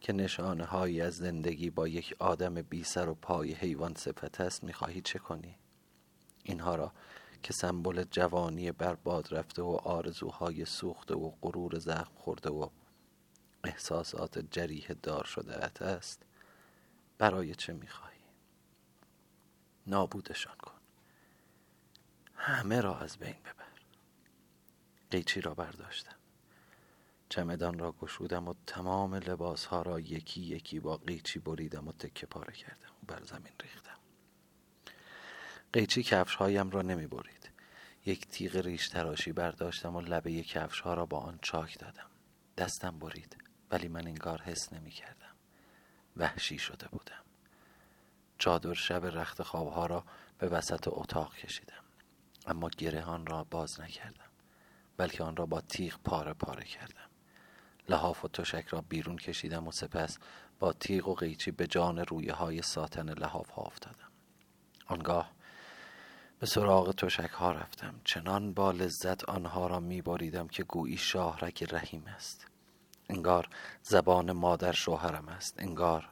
که 0.00 0.12
نشانه 0.12 0.64
هایی 0.64 1.00
از 1.00 1.16
زندگی 1.16 1.70
با 1.70 1.88
یک 1.88 2.16
آدم 2.18 2.54
بی 2.54 2.84
سر 2.84 3.08
و 3.08 3.14
پای 3.14 3.52
حیوان 3.52 3.94
صفت 3.94 4.40
است 4.40 4.64
می‌خواهی 4.64 5.00
چه 5.00 5.18
کنی؟ 5.18 5.58
اینها 6.42 6.74
را 6.74 6.92
که 7.42 7.52
سمبل 7.52 8.04
جوانی 8.10 8.72
برباد 8.72 9.34
رفته 9.34 9.62
و 9.62 9.78
آرزوهای 9.84 10.64
سوخته 10.64 11.14
و 11.14 11.32
غرور 11.42 11.78
زخم 11.78 12.14
خورده 12.14 12.50
و 12.50 12.68
احساسات 13.64 14.38
جریح 14.38 14.88
دار 15.02 15.24
شده 15.24 15.84
است 15.84 16.22
برای 17.18 17.54
چه 17.54 17.72
می‌خواهی؟ 17.72 18.24
نابودشان 19.86 20.56
کن. 20.56 20.80
همه 22.34 22.80
را 22.80 22.98
از 22.98 23.18
بین 23.18 23.34
ببر. 23.34 23.63
قیچی 25.14 25.40
را 25.40 25.54
برداشتم. 25.54 26.16
چمدان 27.28 27.78
را 27.78 27.92
گشودم 27.92 28.48
و 28.48 28.54
تمام 28.66 29.14
لباس 29.14 29.64
ها 29.64 29.82
را 29.82 30.00
یکی 30.00 30.40
یکی 30.40 30.80
با 30.80 30.96
قیچی 30.96 31.38
بریدم 31.38 31.88
و 31.88 31.92
تکه 31.92 32.26
پاره 32.26 32.52
کردم 32.52 32.88
و 33.02 33.06
بر 33.06 33.22
زمین 33.24 33.52
ریختم. 33.62 33.98
قیچی 35.72 36.02
کفش 36.02 36.34
هایم 36.34 36.70
را 36.70 36.82
نمی 36.82 37.06
برید. 37.06 37.50
یک 38.06 38.28
تیغ 38.28 38.56
ریش 38.56 38.88
تراشی 38.88 39.32
برداشتم 39.32 39.96
و 39.96 40.00
لبه 40.00 40.42
کفش 40.42 40.80
ها 40.80 40.94
را 40.94 41.06
با 41.06 41.18
آن 41.18 41.38
چاک 41.42 41.78
دادم. 41.78 42.10
دستم 42.58 42.98
برید 42.98 43.36
ولی 43.70 43.88
من 43.88 44.06
انگار 44.06 44.42
حس 44.42 44.72
نمی 44.72 44.90
کردم. 44.90 45.34
وحشی 46.16 46.58
شده 46.58 46.88
بودم. 46.88 47.24
چادر 48.38 48.74
شب 48.74 49.06
رخت 49.06 49.42
خوابها 49.42 49.86
را 49.86 50.04
به 50.38 50.48
وسط 50.48 50.84
اتاق 50.86 51.36
کشیدم. 51.36 51.84
اما 52.46 52.68
گرهان 52.68 53.26
را 53.26 53.44
باز 53.44 53.80
نکردم. 53.80 54.33
بلکه 54.96 55.24
آن 55.24 55.36
را 55.36 55.46
با 55.46 55.60
تیغ 55.60 55.98
پاره 56.04 56.32
پاره 56.32 56.64
کردم. 56.64 57.10
لحاف 57.88 58.24
و 58.24 58.28
تشک 58.28 58.66
را 58.66 58.80
بیرون 58.80 59.16
کشیدم 59.16 59.68
و 59.68 59.72
سپس 59.72 60.18
با 60.58 60.72
تیغ 60.72 61.08
و 61.08 61.14
قیچی 61.14 61.50
به 61.50 61.66
جان 61.66 61.98
رویه 61.98 62.32
های 62.32 62.62
ساتن 62.62 63.08
لحاف 63.10 63.50
ها 63.50 63.62
افتادم. 63.62 64.08
آنگاه 64.86 65.32
به 66.38 66.46
سراغ 66.46 66.94
تشک 66.94 67.30
ها 67.30 67.52
رفتم. 67.52 68.00
چنان 68.04 68.52
با 68.52 68.70
لذت 68.70 69.24
آنها 69.28 69.66
را 69.66 69.80
می 69.80 70.02
باریدم 70.02 70.48
که 70.48 70.64
گویی 70.64 70.96
شاهرک 70.96 71.72
رحیم 71.72 72.06
است. 72.06 72.46
انگار 73.08 73.48
زبان 73.82 74.32
مادر 74.32 74.72
شوهرم 74.72 75.28
است. 75.28 75.54
انگار 75.58 76.10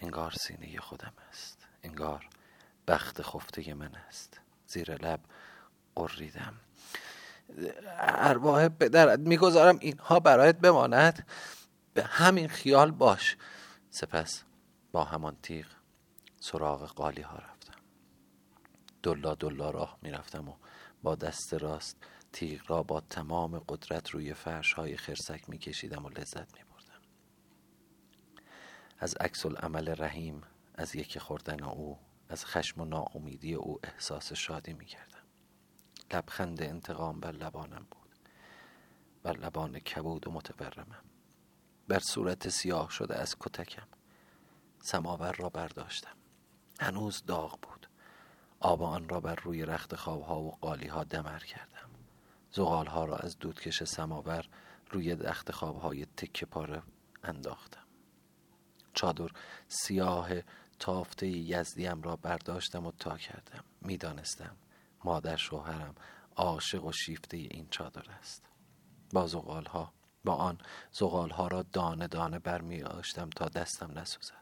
انگار 0.00 0.30
سینه 0.30 0.78
خودم 0.78 1.12
است. 1.28 1.66
انگار 1.82 2.28
بخت 2.88 3.22
خفته 3.22 3.74
من 3.74 3.94
است. 3.94 4.40
زیر 4.66 4.94
لب 4.94 5.20
قریدم 5.94 6.54
ارواح 7.98 8.68
پدرت 8.68 9.18
می‌گذارم 9.18 9.78
اینها 9.80 10.20
برایت 10.20 10.56
بماند. 10.58 11.26
به 11.94 12.04
همین 12.04 12.48
خیال 12.48 12.90
باش. 12.90 13.36
سپس 13.90 14.44
با 14.92 15.04
همان 15.04 15.36
تیغ 15.42 15.66
سراغ 16.40 16.88
قالی 16.94 17.22
ها 17.22 17.38
رفتم. 17.38 17.74
دلا 19.02 19.34
دلا 19.34 19.70
راه 19.70 19.98
می‌رفتم 20.02 20.48
و 20.48 20.54
با 21.02 21.14
دست 21.14 21.54
راست 21.54 21.96
تیغ 22.32 22.70
را 22.70 22.82
با 22.82 23.00
تمام 23.00 23.58
قدرت 23.68 24.10
روی 24.10 24.34
فرش 24.34 24.72
های 24.72 24.96
خرسک 24.96 25.50
میکشیدم 25.50 26.04
و 26.04 26.08
لذت 26.08 26.54
میبردم. 26.54 27.00
از 28.98 29.14
عکس 29.14 29.46
عمل 29.46 29.94
رحیم 29.98 30.42
از 30.74 30.96
یکی 30.96 31.20
خوردن 31.20 31.62
او 31.62 31.98
از 32.28 32.46
خشم 32.46 32.80
و 32.80 32.84
ناامیدی 32.84 33.54
او 33.54 33.80
احساس 33.82 34.32
شادی 34.32 34.72
می‌کردم. 34.72 35.17
لبخند 36.12 36.62
انتقام 36.62 37.20
بر 37.20 37.32
لبانم 37.32 37.86
بود. 37.90 38.10
بر 39.22 39.36
لبان 39.36 39.78
کبود 39.78 40.26
و 40.26 40.30
متورمم. 40.30 41.04
بر 41.88 41.98
صورت 41.98 42.48
سیاه 42.48 42.90
شده 42.90 43.16
از 43.16 43.36
کتکم. 43.40 43.86
سماور 44.82 45.32
را 45.32 45.48
برداشتم. 45.48 46.16
هنوز 46.80 47.24
داغ 47.26 47.60
بود. 47.60 47.88
آب 48.60 48.82
آن 48.82 49.08
را 49.08 49.20
بر 49.20 49.34
روی 49.34 49.64
رخت 49.64 49.96
خوابها 49.96 50.40
و 50.40 50.50
قالیها 50.50 51.04
دمر 51.04 51.38
کردم. 51.38 51.90
زغالها 52.52 53.04
را 53.04 53.16
از 53.16 53.38
دودکش 53.38 53.84
سماور 53.84 54.48
روی 54.90 55.14
رخت 55.14 55.52
خوابهای 55.52 56.06
تکه 56.06 56.46
پاره 56.46 56.82
انداختم. 57.24 57.84
چادر 58.94 59.28
سیاه 59.68 60.28
تافته 60.78 61.26
یزدیم 61.26 62.02
را 62.02 62.16
برداشتم 62.16 62.86
و 62.86 62.92
تا 62.92 63.16
کردم. 63.16 63.64
می‌دانستم 63.80 64.56
مادر 65.04 65.36
شوهرم 65.36 65.94
عاشق 66.36 66.84
و 66.84 66.92
شیفته 66.92 67.36
این 67.36 67.68
چادر 67.70 68.10
است. 68.10 68.44
با 69.12 69.26
زغال 69.26 69.64
ها 69.64 69.92
با 70.24 70.34
آن 70.34 70.58
زغال 70.92 71.30
ها 71.30 71.46
را 71.46 71.62
دانه 71.62 72.06
دانه 72.06 72.38
برمی 72.38 72.82
آشتم 72.82 73.30
تا 73.30 73.48
دستم 73.48 73.98
نسوزد 73.98 74.34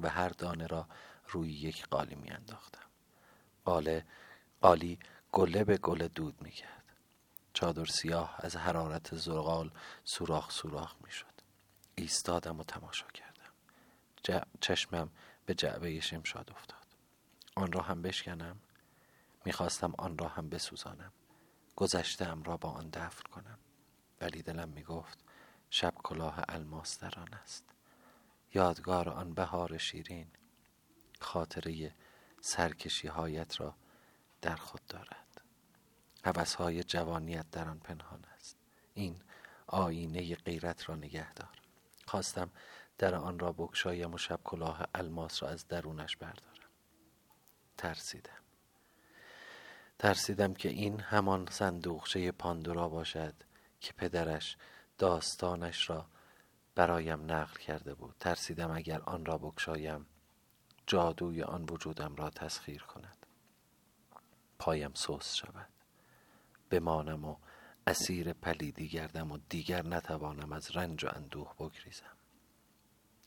و 0.00 0.08
هر 0.08 0.28
دانه 0.28 0.66
را 0.66 0.86
روی 1.28 1.52
یک 1.52 1.86
قالی 1.88 2.14
می 2.14 2.30
انداختم 2.30 2.86
قاله 3.64 4.06
قالی 4.60 4.98
گله 5.32 5.64
به 5.64 5.76
گله 5.76 6.08
دود 6.08 6.42
می 6.42 6.50
کرد 6.50 6.84
چادر 7.52 7.84
سیاه 7.84 8.34
از 8.38 8.56
حرارت 8.56 9.16
زغال 9.16 9.70
سوراخ 10.04 10.50
سوراخ 10.50 10.94
می 11.04 11.10
شد 11.10 11.26
ایستادم 11.94 12.60
و 12.60 12.64
تماشا 12.64 13.06
کردم. 13.06 14.46
چشمم 14.60 15.10
به 15.46 15.54
جعبه 15.54 16.00
شمشاد 16.00 16.50
افتاد. 16.50 16.86
آن 17.54 17.72
را 17.72 17.82
هم 17.82 18.02
بشکنم؟ 18.02 18.58
می‌خواستم 19.46 19.94
آن 19.98 20.18
را 20.18 20.28
هم 20.28 20.48
بسوزانم. 20.48 21.12
گذشتم 21.76 22.42
را 22.42 22.56
با 22.56 22.70
آن 22.70 22.90
دفن 22.90 23.30
کنم. 23.30 23.58
ولی 24.20 24.42
دلم 24.42 24.68
می‌گفت 24.68 25.18
شب 25.70 25.94
کلاه 25.94 26.44
الماس 26.48 26.98
در 26.98 27.18
آن 27.18 27.34
است. 27.34 27.64
یادگار 28.54 29.08
آن 29.08 29.34
بهار 29.34 29.78
شیرین 29.78 30.26
خاطره 31.20 31.94
سرکشی 32.40 33.08
هایت 33.08 33.60
را 33.60 33.74
در 34.42 34.56
خود 34.56 34.86
دارد. 34.86 35.40
حوث 36.24 36.54
های 36.54 36.84
جوانیت 36.84 37.50
در 37.50 37.68
آن 37.68 37.78
پنهان 37.78 38.24
است. 38.36 38.56
این 38.94 39.22
آینه 39.66 40.34
غیرت 40.34 40.88
را 40.88 40.96
نگه 40.96 41.32
دار. 41.34 41.60
خواستم 42.06 42.50
در 42.98 43.14
آن 43.14 43.38
را 43.38 43.52
بکشایم 43.52 44.14
و 44.14 44.18
شب 44.18 44.40
کلاه 44.44 44.86
الماس 44.94 45.42
را 45.42 45.48
از 45.48 45.68
درونش 45.68 46.16
بردارم. 46.16 46.70
ترسیدم. 47.76 48.45
ترسیدم 49.98 50.54
که 50.54 50.68
این 50.68 51.00
همان 51.00 51.48
صندوقچه 51.50 52.32
پاندورا 52.32 52.88
باشد 52.88 53.34
که 53.80 53.92
پدرش 53.92 54.56
داستانش 54.98 55.90
را 55.90 56.06
برایم 56.74 57.32
نقل 57.32 57.60
کرده 57.60 57.94
بود. 57.94 58.14
ترسیدم 58.20 58.70
اگر 58.70 59.00
آن 59.00 59.26
را 59.26 59.38
بکشایم 59.38 60.06
جادوی 60.86 61.42
آن 61.42 61.64
وجودم 61.68 62.16
را 62.16 62.30
تسخیر 62.30 62.82
کند. 62.82 63.26
پایم 64.58 64.90
سوس 64.94 65.34
شود. 65.34 65.68
بمانم 66.70 67.24
و 67.24 67.36
اسیر 67.86 68.32
پلیدی 68.32 68.88
گردم 68.88 69.32
و 69.32 69.38
دیگر 69.48 69.86
نتوانم 69.86 70.52
از 70.52 70.76
رنج 70.76 71.04
و 71.04 71.08
اندوه 71.08 71.54
بگریزم. 71.58 72.16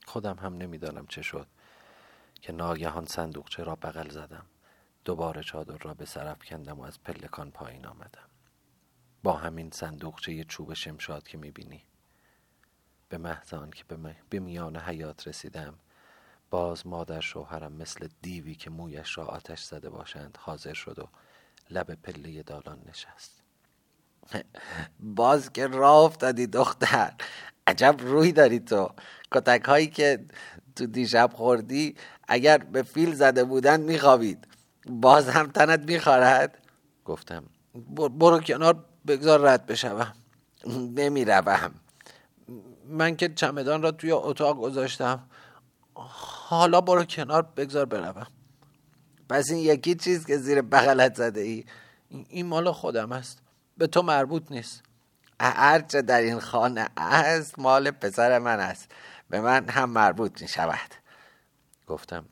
خودم 0.05 0.35
هم 0.35 0.57
نمی‌دانم 0.57 1.07
چه 1.07 1.21
شد 1.21 1.47
که 2.41 2.51
ناگهان 2.51 3.05
صندوقچه 3.05 3.63
را 3.63 3.75
بغل 3.75 4.09
زدم. 4.09 4.45
دوباره 5.09 5.43
چادر 5.43 5.77
را 5.77 5.93
به 5.93 6.05
سرف 6.05 6.45
کندم 6.45 6.79
و 6.79 6.83
از 6.83 7.03
پلکان 7.03 7.51
پایین 7.51 7.85
آمدم. 7.85 8.29
با 9.23 9.33
همین 9.33 9.71
صندوقچه 9.71 10.43
چوب 10.43 10.73
شمشاد 10.73 11.27
که 11.27 11.37
می‌بینی. 11.37 11.83
به 13.09 13.17
محض 13.17 13.53
که 13.75 13.83
به 14.29 14.39
میان 14.39 14.77
حیات 14.77 15.27
رسیدم 15.27 15.73
باز 16.49 16.87
مادر 16.87 17.19
شوهرم 17.19 17.73
مثل 17.73 18.07
دیوی 18.21 18.55
که 18.55 18.69
مویش 18.69 19.17
را 19.17 19.25
آتش 19.25 19.63
زده 19.63 19.89
باشند 19.89 20.37
حاضر 20.41 20.73
شد 20.73 20.99
و 20.99 21.07
لب 21.69 21.93
پله 21.93 22.43
دالان 22.43 22.81
نشست. 22.89 23.41
باز 24.99 25.53
که 25.53 25.67
راه 25.67 26.03
افتادی 26.03 26.47
دختر 26.47 27.13
عجب 27.67 27.95
روی 27.99 28.31
داری 28.31 28.59
تو. 28.59 28.89
کتک 29.31 29.65
هایی 29.65 29.87
که 29.87 30.25
تو 30.75 30.85
دیشب 30.85 31.31
خوردی 31.33 31.95
اگر 32.27 32.57
به 32.57 32.83
فیل 32.83 33.15
زده 33.15 33.43
بودن 33.43 33.81
میخوابید. 33.81 34.58
باز 34.85 35.29
هم 35.29 35.47
تنت 35.47 35.79
میخوارد 35.79 36.67
گفتم. 37.05 37.43
برو 37.95 38.39
کنار 38.39 38.85
بگذار 39.07 39.41
رد 39.41 39.65
بشوم. 39.65 40.13
نمی‌روم. 40.95 41.71
من 42.85 43.15
که 43.15 43.29
چمدان 43.29 43.81
را 43.81 43.91
توی 43.91 44.11
اتاق 44.11 44.57
گذاشتم. 44.57 45.29
حالا 45.95 46.81
برو 46.81 47.03
کنار 47.03 47.41
بگذار 47.41 47.85
بروم. 47.85 48.27
پس 49.29 49.51
این 49.51 49.59
یکی 49.59 49.95
چیز 49.95 50.25
که 50.25 50.37
زیر 50.37 50.61
بغلت 50.61 51.15
زده 51.15 51.41
ای 51.41 51.65
این 52.09 52.45
مال 52.45 52.71
خودم 52.71 53.11
است. 53.11 53.39
به 53.77 53.87
تو 53.87 54.01
مربوط 54.01 54.51
نیست. 54.51 54.83
هرچه 55.41 56.01
در 56.01 56.21
این 56.21 56.39
خانه 56.39 56.87
است 56.97 57.59
مال 57.59 57.91
پسر 57.91 58.39
من 58.39 58.59
است. 58.59 58.91
به 59.29 59.41
من 59.41 59.69
هم 59.69 59.89
مربوط 59.89 60.41
می 60.41 60.47
شود 60.47 60.89
گفتم. 61.87 62.25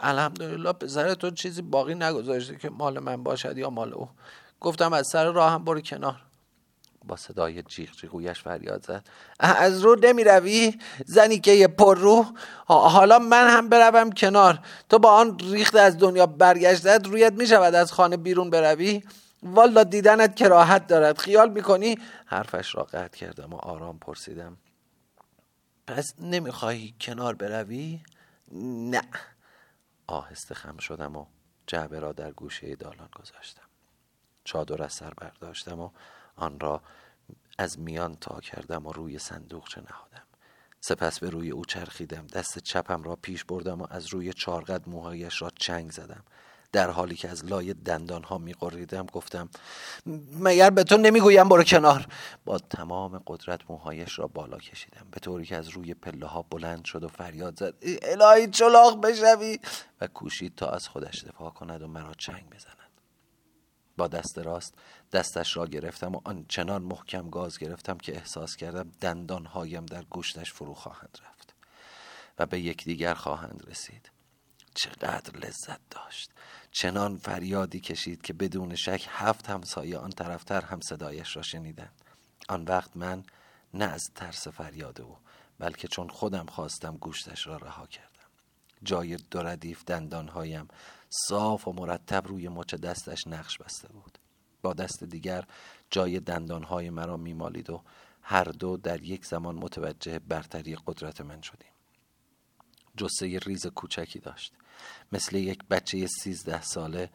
الحمدلله 0.00 0.72
پسر 0.72 1.14
تو 1.14 1.30
چیزی 1.30 1.62
باقی 1.62 1.94
نگذاشته 1.94 2.56
که 2.56 2.70
مال 2.70 2.98
من 2.98 3.22
باشد 3.22 3.58
یا 3.58 3.70
مال 3.70 3.92
او. 3.92 4.08
گفتم 4.60 4.92
از 4.92 5.06
سر 5.06 5.32
راه 5.32 5.52
هم 5.52 5.64
برو 5.64 5.80
کنار. 5.80 6.20
با 7.04 7.16
صدای 7.16 7.62
جیغ 7.62 7.90
جیغویش 7.90 8.42
فریاد 8.42 8.86
زد. 8.86 9.06
از 9.40 9.80
رو 9.80 9.96
نمی 10.02 10.24
روی 10.24 10.78
زنی 11.06 11.38
که 11.38 11.50
یه 11.50 11.68
پر 11.68 11.98
رو؟ 11.98 12.26
حالا 12.66 13.18
من 13.18 13.48
هم 13.48 13.68
بروم 13.68 14.12
کنار. 14.12 14.58
تو 14.88 14.98
با 14.98 15.10
آن 15.10 15.38
ریخت 15.38 15.74
از 15.74 15.98
دنیا 15.98 16.26
برگشتت 16.26 17.06
رویت 17.06 17.32
می 17.32 17.46
شود 17.46 17.74
از 17.74 17.92
خانه 17.92 18.16
بیرون 18.16 18.50
بروی؟ 18.50 19.02
والا 19.42 19.84
دیدنت 19.84 20.34
کراهت 20.36 20.86
دارد. 20.86 21.18
خیال 21.18 21.50
می‌کنی؟ 21.50 21.98
حرفش 22.26 22.74
را 22.74 22.82
قطع 22.82 23.18
کردم 23.18 23.52
و 23.52 23.56
آرام 23.56 23.98
پرسیدم. 23.98 24.56
پس 25.86 26.14
نمی‌خواهی 26.20 26.94
کنار 27.00 27.34
بروی؟ 27.34 28.00
نه. 28.90 29.02
آهسته 30.06 30.54
خم 30.54 30.76
شدم 30.76 31.16
و 31.16 31.26
جعبه 31.66 32.00
را 32.00 32.12
در 32.12 32.30
گوشه 32.32 32.76
دالان 32.76 33.08
گذاشتم. 33.16 33.68
چادر 34.44 34.82
از 34.82 34.92
سر 34.92 35.14
برداشتم 35.14 35.80
و 35.80 35.90
آن 36.36 36.60
را 36.60 36.82
از 37.58 37.78
میان 37.78 38.14
تا 38.14 38.40
کردم 38.40 38.86
و 38.86 38.92
روی 38.92 39.18
صندوقچه 39.18 39.80
نهادم 39.80 40.24
سپس 40.86 41.18
به 41.18 41.30
روی 41.30 41.50
او 41.50 41.64
چرخیدم. 41.64 42.26
دست 42.26 42.58
چپم 42.58 43.02
را 43.02 43.16
پیش 43.16 43.44
بردم 43.44 43.82
و 43.82 43.86
از 43.90 44.06
روی 44.06 44.32
چارقد 44.32 44.88
موهایش 44.88 45.42
را 45.42 45.50
چنگ 45.56 45.90
زدم. 45.90 46.24
در 46.74 46.90
حالی 46.90 47.14
که 47.14 47.28
از 47.28 47.44
لای 47.44 47.74
دندان 47.74 48.22
ها 48.22 48.38
میقریدم 48.38 49.06
گفتم 49.06 49.48
مگر 50.40 50.70
به 50.70 50.84
تو 50.84 50.96
نمی‌گویم 50.96 51.48
برو 51.48 51.64
کنار؟ 51.64 52.06
با 52.44 52.58
تمام 52.58 53.22
قدرت 53.26 53.60
موهایش 53.70 54.18
را 54.18 54.26
بالا 54.26 54.58
کشیدم 54.58 55.06
به 55.10 55.20
طوری 55.20 55.44
که 55.44 55.56
از 55.56 55.68
روی 55.68 55.94
پله 55.94 56.26
ها 56.26 56.42
بلند 56.42 56.84
شد 56.84 57.04
و 57.04 57.08
فریاد 57.08 57.58
زد 57.58 57.74
الهی 58.02 58.50
چلاق 58.50 59.00
بشوی! 59.00 59.58
و 60.00 60.06
کوشید 60.06 60.54
تا 60.54 60.68
از 60.68 60.88
خودش 60.88 61.24
دفاع 61.24 61.50
کند 61.50 61.82
و 61.82 61.88
مرا 61.88 62.14
چنگ 62.14 62.50
بزند. 62.50 62.74
با 63.96 64.08
دست 64.08 64.38
راست 64.38 64.74
دستش 65.12 65.56
را 65.56 65.66
گرفتم 65.66 66.14
و 66.14 66.20
آنچنان 66.24 66.82
محکم 66.82 67.30
گاز 67.30 67.58
گرفتم 67.58 67.98
که 67.98 68.16
احساس 68.16 68.56
کردم 68.56 68.90
دندانهایم 69.00 69.86
در 69.86 70.02
گوشتش 70.02 70.52
فرو 70.52 70.74
خواهند 70.74 71.18
رفت 71.28 71.54
و 72.38 72.46
به 72.46 72.60
یکدیگر 72.60 73.14
خواهند 73.14 73.64
رسید. 73.70 74.13
چقدر 74.74 75.36
لذت 75.38 75.80
داشت. 75.90 76.30
چنان 76.72 77.16
فریادی 77.16 77.80
کشید 77.80 78.22
که 78.22 78.32
بدون 78.32 78.74
شک 78.74 79.06
هفت 79.08 79.50
همسایه 79.50 79.98
آن 79.98 80.10
طرفتر 80.10 80.60
هم 80.60 80.80
صدایش 80.80 81.36
را 81.36 81.42
شنیدند. 81.42 82.02
آن 82.48 82.64
وقت 82.64 82.96
من 82.96 83.24
نه 83.74 83.84
از 83.84 84.02
ترس 84.14 84.48
فریاد 84.48 85.00
او 85.00 85.16
بلکه 85.58 85.88
چون 85.88 86.08
خودم 86.08 86.46
خواستم 86.46 86.96
گوشتش 86.96 87.46
را 87.46 87.56
رها 87.56 87.86
کردم. 87.86 88.10
جای 88.82 89.16
دو 89.16 89.42
ردیف 89.42 89.84
دندانهایم 89.84 90.68
صاف 91.10 91.68
و 91.68 91.72
مرتب 91.72 92.26
روی 92.26 92.48
مچ 92.48 92.74
دستش 92.74 93.26
نقش 93.26 93.58
بسته 93.58 93.88
بود. 93.88 94.18
با 94.62 94.72
دست 94.72 95.04
دیگر 95.04 95.44
جای 95.90 96.20
دندانهای 96.20 96.90
مرا 96.90 97.16
میمالید 97.16 97.70
و 97.70 97.82
هر 98.22 98.44
دو 98.44 98.76
در 98.76 99.02
یک 99.02 99.26
زمان 99.26 99.54
متوجه 99.54 100.18
برتری 100.18 100.76
قدرت 100.86 101.20
من 101.20 101.40
شدیم. 101.40 101.68
جسه 102.96 103.38
ریز 103.38 103.66
کوچکی 103.66 104.18
داشت. 104.18 104.52
مثل 105.12 105.36
یک 105.36 105.64
بچه 105.70 106.06
سیزده 106.06 106.62
ساله. 106.62 107.10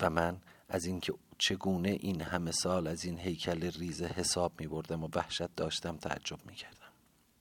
و 0.00 0.10
من 0.10 0.40
از 0.68 0.84
اینکه 0.84 1.14
چگونه 1.38 1.88
این 1.88 2.20
همه 2.20 2.52
سال 2.52 2.86
از 2.86 3.04
این 3.04 3.18
هیکل 3.18 3.70
ریزه 3.70 4.06
حساب 4.06 4.60
می 4.60 4.66
بردم 4.66 5.04
و 5.04 5.08
وحشت 5.14 5.56
داشتم 5.56 5.96
تعجب 5.96 6.46
می 6.46 6.54
کردم. 6.54 6.92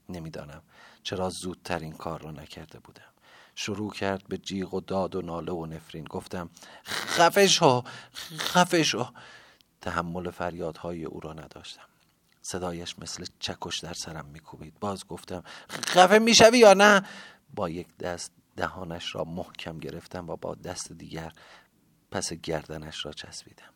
نمی‌دانم 0.10 0.62
چرا 1.04 1.30
زودتر 1.30 1.80
این 1.80 1.94
کار 1.94 2.22
را 2.22 2.32
نکرده 2.32 2.80
بودم. 2.80 3.14
شروع 3.56 3.92
کرد 3.92 4.28
به 4.28 4.38
جیغ 4.38 4.74
و 4.74 4.82
داد 4.82 5.16
و 5.16 5.22
ناله 5.22 5.52
و 5.52 5.66
نفرین. 5.66 6.04
گفتم 6.04 6.50
خفه 6.86 7.48
شو 7.48 7.84
خفه 8.38 8.84
شو 8.84 9.10
تحمل 9.82 10.32
فریادهای 10.32 11.06
او 11.06 11.20
را 11.20 11.34
نداشتم. 11.34 11.86
صدایش 12.52 13.00
مثل 13.00 13.26
چکش 13.40 13.80
در 13.80 13.94
سرم 13.94 14.26
میکوبید. 14.26 14.80
باز 14.80 15.08
گفتم 15.08 15.44
خفه 15.72 16.20
می‌شوی 16.20 16.58
یا 16.60 16.74
نه؟ 16.74 17.02
با 17.56 17.70
یک 17.70 17.98
دست 17.98 18.32
دهانش 18.56 19.16
را 19.16 19.24
محکم 19.24 19.78
گرفتم 19.78 20.30
و 20.30 20.36
با 20.36 20.56
دست 20.56 20.94
دیگر 20.94 21.32
پس 22.12 22.34
گردنش 22.34 23.06
را 23.06 23.12
چسبیدم. 23.12 23.74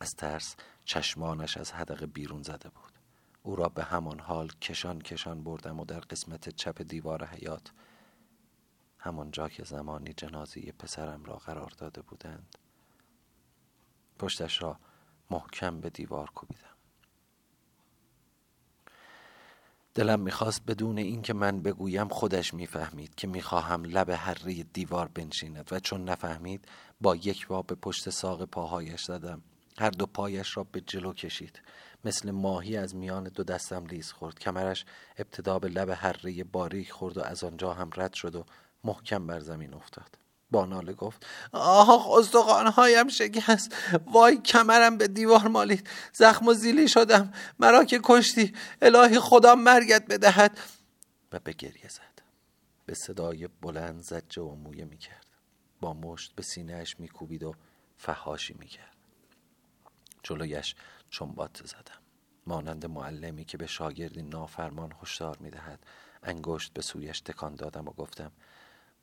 از 0.00 0.14
ترس 0.14 0.56
چشمانش 0.84 1.56
از 1.56 1.72
حدقه 1.72 2.06
بیرون 2.06 2.42
زده 2.42 2.68
بود. 2.68 2.92
او 3.42 3.56
را 3.56 3.68
به 3.68 3.84
همان 3.84 4.20
حال 4.20 4.48
کشان 4.48 5.00
کشان 5.00 5.44
بردم 5.44 5.80
و 5.80 5.84
در 5.84 6.00
قسمت 6.00 6.48
چپ 6.48 6.82
دیوار 6.82 7.24
حیات 7.24 7.72
همانجا 8.98 9.48
که 9.48 9.64
زمانی 9.64 10.12
جنازه 10.12 10.72
پسرم 10.72 11.24
را 11.24 11.36
قرار 11.36 11.72
داده 11.78 12.02
بودند 12.02 12.58
پشتش 14.18 14.62
را 14.62 14.78
محکم 15.30 15.80
به 15.80 15.90
دیوار 15.90 16.30
کوبیدم. 16.30 16.75
دلم 19.96 20.20
می‌خواست 20.20 20.62
بدون 20.66 20.98
اینکه 20.98 21.34
من 21.34 21.60
بگویم 21.62 22.08
خودش 22.08 22.54
می‌فهمید 22.54 23.14
که 23.14 23.26
می‌خواهم 23.26 23.84
لب 23.84 24.10
هره 24.10 24.62
دیوار 24.62 25.08
بنشیند 25.08 25.68
و 25.72 25.80
چون 25.80 26.04
نفهمید 26.04 26.64
با 27.00 27.16
یک 27.16 27.46
بار 27.46 27.62
به 27.62 27.74
پشت 27.74 28.10
ساق 28.10 28.44
پاهایش 28.44 29.04
زدم. 29.04 29.42
هر 29.78 29.90
دو 29.90 30.06
پایش 30.06 30.56
را 30.56 30.64
به 30.64 30.80
جلو 30.80 31.12
کشید. 31.12 31.62
مثل 32.04 32.30
ماهی 32.30 32.76
از 32.76 32.96
میان 32.96 33.24
دو 33.24 33.44
دستم 33.44 33.86
لیز 33.86 34.12
خورد. 34.12 34.38
کمرش 34.38 34.84
ابتدا 35.18 35.58
به 35.58 35.68
لب 35.68 35.90
هره 35.90 36.44
باریک 36.44 36.92
خورد 36.92 37.18
و 37.18 37.22
از 37.22 37.44
آنجا 37.44 37.72
هم 37.72 37.90
رد 37.96 38.12
شد 38.12 38.34
و 38.34 38.44
محکم 38.84 39.26
بر 39.26 39.40
زمین 39.40 39.74
افتاد. 39.74 40.25
با 40.50 40.66
ناله 40.66 40.92
گفت. 40.92 41.26
آه 41.52 42.18
استخوانهایم 42.18 43.08
شکست. 43.08 43.76
وای 44.06 44.36
کمرم 44.36 44.98
به 44.98 45.08
دیوار 45.08 45.48
مالید. 45.48 45.88
زخم 46.12 46.48
و 46.48 46.54
زیلی 46.54 46.88
شدم. 46.88 47.32
مرا 47.58 47.84
که 47.84 48.00
کشتی. 48.04 48.54
الهی 48.82 49.20
خدا 49.20 49.54
مرگت 49.54 50.06
بدهد. 50.06 50.58
و 51.32 51.38
به 51.38 51.52
گریه 51.52 51.88
زد. 51.88 52.22
به 52.86 52.94
صدای 52.94 53.48
بلند 53.62 54.02
زجه 54.02 54.42
و 54.42 54.54
مویه 54.54 54.84
می‌کرد. 54.84 55.26
با 55.80 55.94
مشت 55.94 56.34
به 56.34 56.42
سینهش 56.42 56.96
میکوبید 56.98 57.42
و 57.42 57.54
فهاشی 57.96 58.56
می‌کرد. 58.58 58.96
جلویش 60.22 60.74
چنبات 61.10 61.66
زدم. 61.66 62.00
مانند 62.46 62.86
معلمی 62.86 63.44
که 63.44 63.56
به 63.56 63.66
شاگردی 63.66 64.22
نافرمان 64.22 64.92
هشدار 65.02 65.36
می‌دهد 65.40 65.86
انگشت 66.22 66.72
به 66.72 66.82
سویش 66.82 67.20
تکان 67.20 67.54
دادم 67.54 67.88
و 67.88 67.90
گفتم 67.92 68.32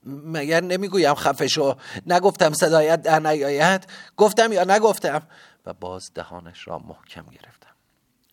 مگر 0.05 0.61
نمی‌گویم 0.61 1.15
خفه 1.15 1.47
شو 1.47 1.75
نگفتم 2.05 2.53
صدایت 2.53 3.01
در 3.01 3.19
نیاید. 3.19 3.87
گفتم 4.17 4.51
یا 4.51 4.63
نگفتم؟ 4.63 5.27
و 5.65 5.73
باز 5.73 6.11
دهانش 6.13 6.67
را 6.67 6.79
محکم 6.79 7.25
گرفتم. 7.25 7.75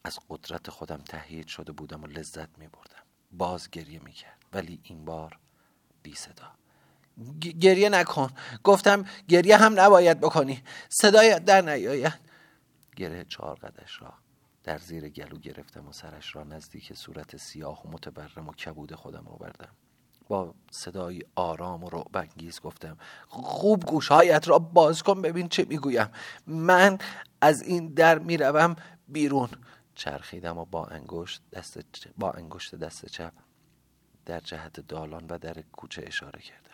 از 0.05 0.19
قدرت 0.29 0.71
خودم 0.71 0.97
تهیید 0.97 1.47
شده 1.47 1.73
بودم 1.73 2.03
و 2.03 2.07
لذت 2.07 2.59
می 2.59 2.69
بردم 2.69 3.03
باز 3.33 3.71
گریه 3.71 4.01
می 4.05 4.13
کرد 4.13 4.45
ولی 4.53 4.81
این 4.83 5.05
بار 5.05 5.39
بی 6.03 6.15
صدا. 6.15 6.53
گریه 7.41 7.89
نکن. 7.89 8.31
گفتم 8.65 9.05
گریه 9.29 9.57
هم 9.57 9.81
نباید 9.81 10.21
بکنی. 10.21 10.63
صدای 10.89 11.41
در 11.41 11.61
نیاید. 11.61 12.21
گره 12.97 13.25
چهار 13.25 13.57
قدش 13.57 14.03
را 14.03 14.15
در 14.65 14.79
زیر 14.79 15.09
گلو 15.09 15.39
گرفتم 15.39 15.89
و 15.89 15.93
سرش 15.93 16.37
را 16.37 16.45
نزدیک 16.45 16.95
صورت 16.95 17.37
سیاه 17.37 17.83
و 17.83 17.91
متبرم 17.91 18.49
و 18.49 18.53
کبود 18.53 18.95
خودم 18.95 19.29
آوردم. 19.29 19.77
با 20.31 20.55
صدای 20.71 21.23
آرام 21.35 21.85
و 21.85 21.91
رعبانگیز 21.91 22.61
گفتم 22.61 22.97
خوب 23.29 23.85
گوشهایت 23.85 24.49
را 24.49 24.59
باز 24.59 25.03
کن 25.03 25.23
ببین 25.23 25.49
چه 25.49 25.67
می‌گویم. 25.69 26.09
من 26.47 26.99
از 27.41 27.63
این 27.63 27.95
در 27.95 28.19
می‌روم 28.19 28.77
بیرون. 29.09 29.49
چرخیدم 29.95 30.59
و 30.59 30.65
با 30.65 30.87
انگشت 30.87 31.43
دست 31.53 31.79
با 32.19 32.31
انگشت 32.31 32.75
دست 32.75 33.07
چپ 33.07 33.33
در 34.27 34.41
جهت 34.41 34.81
دالان 34.81 35.27
و 35.31 35.39
در 35.39 35.55
کوچه 35.73 36.05
اشاره 36.07 36.41
کردم. 36.41 36.71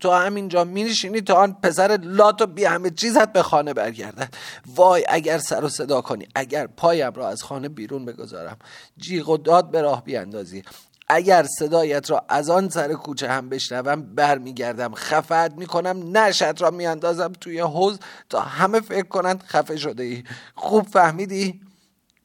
تو 0.00 0.10
همینجا 0.10 0.64
می 0.64 0.84
نشینی 0.84 1.20
تا 1.20 1.34
آن 1.34 1.52
پسر 1.52 1.98
لات 2.02 2.42
و 2.42 2.46
بی 2.46 2.64
همه 2.64 2.90
چیزت 2.90 3.32
به 3.32 3.42
خانه 3.42 3.74
برگردد. 3.74 4.34
وای 4.66 5.04
اگر 5.08 5.38
سر 5.38 5.64
و 5.64 5.68
صدا 5.68 6.00
کنی 6.00 6.28
اگر 6.34 6.66
پایم 6.66 7.12
را 7.12 7.28
از 7.28 7.42
خانه 7.42 7.68
بیرون 7.68 8.04
بگذارم. 8.04 8.58
جیغ 8.96 9.28
و 9.28 9.36
داد 9.36 9.70
به 9.70 9.82
راه 9.82 10.04
بیاندازی 10.04 10.64
اگر 11.08 11.46
صدایت 11.58 12.10
را 12.10 12.26
از 12.28 12.50
آن 12.50 12.68
سر 12.68 12.92
کوچه 12.92 13.28
هم 13.28 13.48
بشنوم 13.48 14.14
برمیگردم. 14.14 14.94
خفت 14.94 15.52
می‌کنم 15.52 16.16
نشت 16.16 16.62
را 16.62 16.70
میاندازم 16.70 17.32
توی 17.32 17.60
حوز 17.60 17.98
تا 18.28 18.40
همه 18.40 18.80
فکر 18.80 19.08
کنند 19.08 19.42
خفه 19.42 19.76
شده 19.76 20.02
ای 20.02 20.24
خوب 20.54 20.86
فهمیدی؟ 20.86 21.60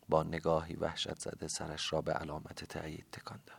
با 0.09 0.23
نگاهی 0.23 0.75
وحشت 0.75 1.19
زده 1.19 1.47
سرش 1.47 1.93
را 1.93 2.01
به 2.01 2.13
علامت 2.13 2.63
تأیید 2.63 3.05
تکان 3.11 3.39
داد. 3.45 3.57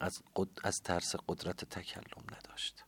از, 0.00 0.22
قد... 0.36 0.48
از 0.64 0.82
ترس 0.82 1.14
قدرت 1.28 1.64
تکلم 1.64 2.24
نداشت. 2.32 2.84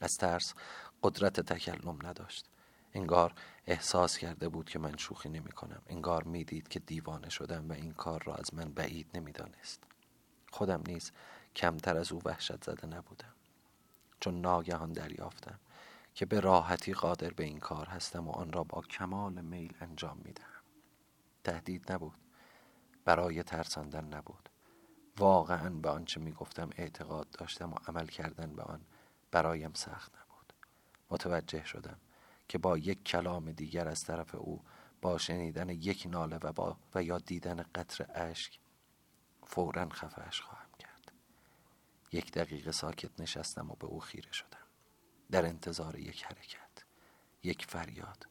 از 0.00 0.16
ترس 0.16 0.54
قدرت 1.02 1.40
تکلم 1.40 1.98
نداشت. 2.06 2.46
انگار 2.94 3.34
احساس 3.66 4.18
کرده 4.18 4.48
بود 4.48 4.70
که 4.70 4.78
من 4.78 4.96
شوخی 4.96 5.28
نمی 5.28 5.52
کنم 5.52 5.82
انگار 5.86 6.22
می‌دید 6.24 6.68
که 6.68 6.80
دیوانه 6.80 7.28
شدم 7.28 7.68
و 7.68 7.72
این 7.72 7.92
کار 7.92 8.22
را 8.22 8.34
از 8.34 8.54
من 8.54 8.72
بعید 8.72 9.06
نمی‌دانست. 9.14 9.80
خودم 10.52 10.82
نیز 10.86 11.12
کمتر 11.56 11.96
از 11.96 12.12
او 12.12 12.22
وحشت 12.24 12.64
زده 12.64 12.86
نبودم. 12.86 13.34
چون 14.20 14.40
ناگهان 14.40 14.92
دریافتم 14.92 15.58
که 16.14 16.26
به 16.26 16.40
راحتی 16.40 16.94
قادر 16.94 17.30
به 17.30 17.44
این 17.44 17.58
کار 17.58 17.86
هستم 17.86 18.28
و 18.28 18.30
آن 18.30 18.52
را 18.52 18.64
با 18.64 18.80
کمال 18.80 19.40
میل 19.40 19.74
انجام 19.80 20.20
می‌دهم. 20.24 20.62
تهدید 21.44 21.92
نبود. 21.92 22.18
برای 23.04 23.42
ترساندن 23.42 24.04
نبود. 24.04 24.48
واقعا 25.18 25.70
به 25.70 25.90
آنچه 25.90 26.20
می‌گفتم 26.20 26.70
اعتقاد 26.76 27.30
داشتم 27.30 27.72
و 27.72 27.76
عمل 27.86 28.06
کردن 28.06 28.56
به 28.56 28.62
آن 28.62 28.80
برایم 29.30 29.72
سخت 29.74 30.12
نبود. 30.14 30.52
متوجه 31.10 31.64
شدم 31.64 31.98
که 32.48 32.58
با 32.58 32.78
یک 32.78 33.04
کلام 33.04 33.52
دیگر 33.52 33.88
از 33.88 34.04
طرف 34.04 34.34
او 34.34 34.62
با 35.02 35.18
شنیدن 35.18 35.68
یک 35.68 36.06
ناله 36.10 36.36
و, 36.36 36.52
با 36.52 36.76
و 36.94 37.02
یا 37.02 37.18
دیدن 37.18 37.64
قطر 37.74 38.06
اشک 38.14 38.58
فورا 39.52 39.88
خفهش 39.88 40.40
خواهم 40.40 40.70
کرد. 40.78 41.12
یک 42.12 42.32
دقیقه 42.32 42.72
ساکت 42.72 43.20
نشستم 43.20 43.70
و 43.70 43.74
به 43.74 43.86
او 43.86 44.00
خیره 44.00 44.32
شدم. 44.32 44.66
در 45.30 45.46
انتظار 45.46 45.98
یک 45.98 46.24
حرکت 46.24 46.84
یک 47.42 47.66
فریاد. 47.66 48.26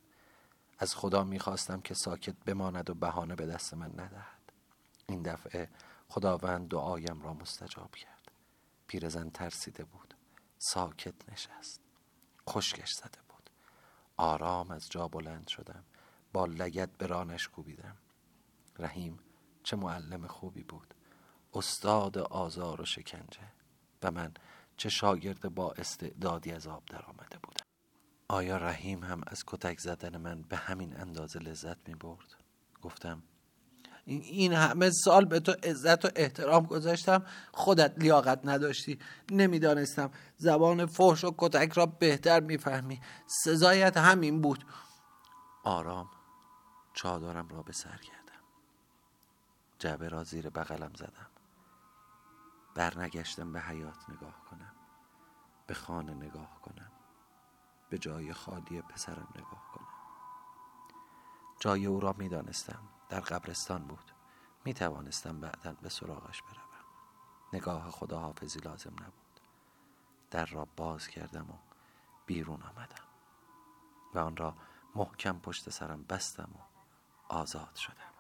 از 0.80 0.96
خدا 0.96 1.24
می‌خواستم 1.24 1.82
که 1.82 1.94
ساکت 1.94 2.36
بماند 2.46 2.90
و 2.90 2.94
بهانه 2.94 3.36
به 3.36 3.46
دست 3.46 3.74
من 3.74 3.92
ندهد. 4.00 4.52
این 5.08 5.22
دفعه 5.22 5.70
خداوند 6.10 6.70
دعایم 6.70 7.22
را 7.22 7.34
مستجاب 7.34 7.96
کرد. 7.96 8.32
پیرزن 8.88 9.30
ترسیده 9.30 9.84
بود. 9.84 10.14
ساکت 10.58 11.30
نشست. 11.32 11.82
خشکش 12.50 12.92
زده 12.92 13.20
بود. 13.30 13.50
آرام 14.18 14.72
از 14.72 14.90
جا 14.90 15.08
بلند 15.08 15.48
شدم. 15.48 15.84
با 16.34 16.46
لگت 16.46 16.90
به 16.98 17.08
رانش 17.08 17.48
کوبیدم. 17.48 17.98
رحیم 18.80 19.20
چه 19.64 19.78
معلم 19.78 20.28
خوبی 20.28 20.64
بود. 20.64 20.94
استاد 21.54 22.18
آزار 22.18 22.82
و 22.82 22.86
شکنجه 22.86 23.52
و 24.04 24.12
من 24.12 24.34
چه 24.78 24.90
شاگرد 24.90 25.56
با 25.56 25.72
استعدادی 25.72 26.52
از 26.52 26.68
آب 26.68 26.86
در 26.86 27.06
آمده 27.06 27.38
بودم. 27.44 27.66
آیا 28.28 28.58
رحیم 28.58 29.04
هم 29.04 29.22
از 29.28 29.44
کتک 29.48 29.80
زدن 29.80 30.18
من 30.18 30.42
به 30.42 30.58
همین 30.58 31.00
اندازه 31.00 31.40
لذت 31.40 31.90
می 31.90 31.96
برد؟ 31.96 32.36
گفتم 32.82 33.24
این 34.06 34.54
همه 34.54 34.90
سال 34.90 35.26
به 35.26 35.40
تو 35.40 35.52
عزت 35.52 36.06
و 36.06 36.10
احترام 36.16 36.66
گذاشتم 36.66 37.26
خودت 37.54 38.00
لیاقت 38.00 38.40
نداشتی. 38.44 39.00
نمی‌دانستم 39.32 40.12
زبان 40.38 40.86
فحش 40.86 41.24
و 41.24 41.36
کتک 41.38 41.74
را 41.74 41.86
بهتر 41.86 42.40
می‌فهمی. 42.40 43.02
سزایت 43.44 43.98
همین 43.98 44.42
بود. 44.42 44.66
آرام 45.64 46.10
چادرم 46.94 47.48
را 47.48 47.64
به 47.64 47.74
سر 47.74 47.98
کردم 47.98 48.42
جعبه 49.80 50.10
را 50.10 50.24
زیر 50.24 50.50
بغلم 50.50 50.92
زدم. 50.96 51.31
برنگشتم 52.76 53.54
به 53.54 53.62
حیات 53.62 54.10
نگاه 54.10 54.46
کنم. 54.50 54.76
به 55.68 55.74
خانه 55.74 56.14
نگاه 56.14 56.62
کنم. 56.62 56.92
به 57.90 57.98
جای 57.98 58.34
خالی 58.34 58.82
پسرم 58.82 59.28
نگاه 59.36 59.72
کنم. 59.74 59.88
جای 61.60 61.86
او 61.86 62.00
را 62.00 62.16
می‌دانستم. 62.18 62.84
در 63.10 63.20
قبرستان 63.20 63.84
بود. 63.84 64.12
می 64.66 64.74
توانستم 64.74 65.40
بعدا 65.40 65.72
به 65.72 65.90
سراغش 65.90 66.42
بروم. 66.42 66.62
نگاه 67.54 67.92
خداحافظی 67.92 68.60
لازم 68.60 68.94
نبود. 68.94 69.40
در 70.32 70.46
را 70.46 70.68
باز 70.76 71.08
کردم 71.08 71.50
و 71.50 71.58
بیرون 72.26 72.62
آمدم. 72.62 73.06
و 74.14 74.20
آن 74.20 74.38
را 74.38 74.56
محکم 74.96 75.40
پشت 75.40 75.70
سرم 75.70 76.04
بستم 76.04 76.50
و 76.56 76.62
آزاد 77.34 77.76
شدم. 77.76 78.12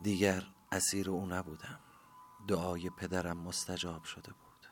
دیگر 0.00 0.46
اسیر 0.72 1.10
او 1.10 1.26
نبودم. 1.26 1.80
دعای 2.48 2.90
پدرم 2.90 3.38
مستجاب 3.38 4.04
شده 4.04 4.32
بود. 4.32 4.66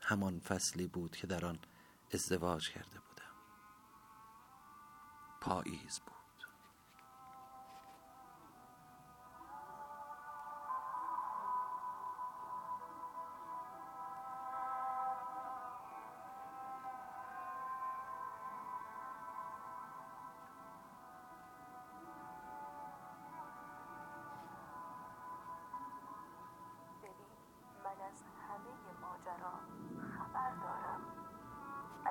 همان 0.00 0.40
فصلی 0.40 0.86
بود 0.86 1.16
که 1.16 1.26
در 1.26 1.46
آن 1.46 1.58
ازدواج 2.14 2.70
کرده 2.70 3.00
بودم. 3.00 3.34
پاییز 5.40 6.00
بود. 6.00 6.17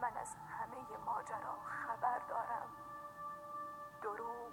من 0.00 0.16
از 0.16 0.34
همه 0.34 0.98
ماجرا 1.06 1.56
خبر 1.64 2.18
دارم. 2.18 2.68
دروغ 4.02 4.52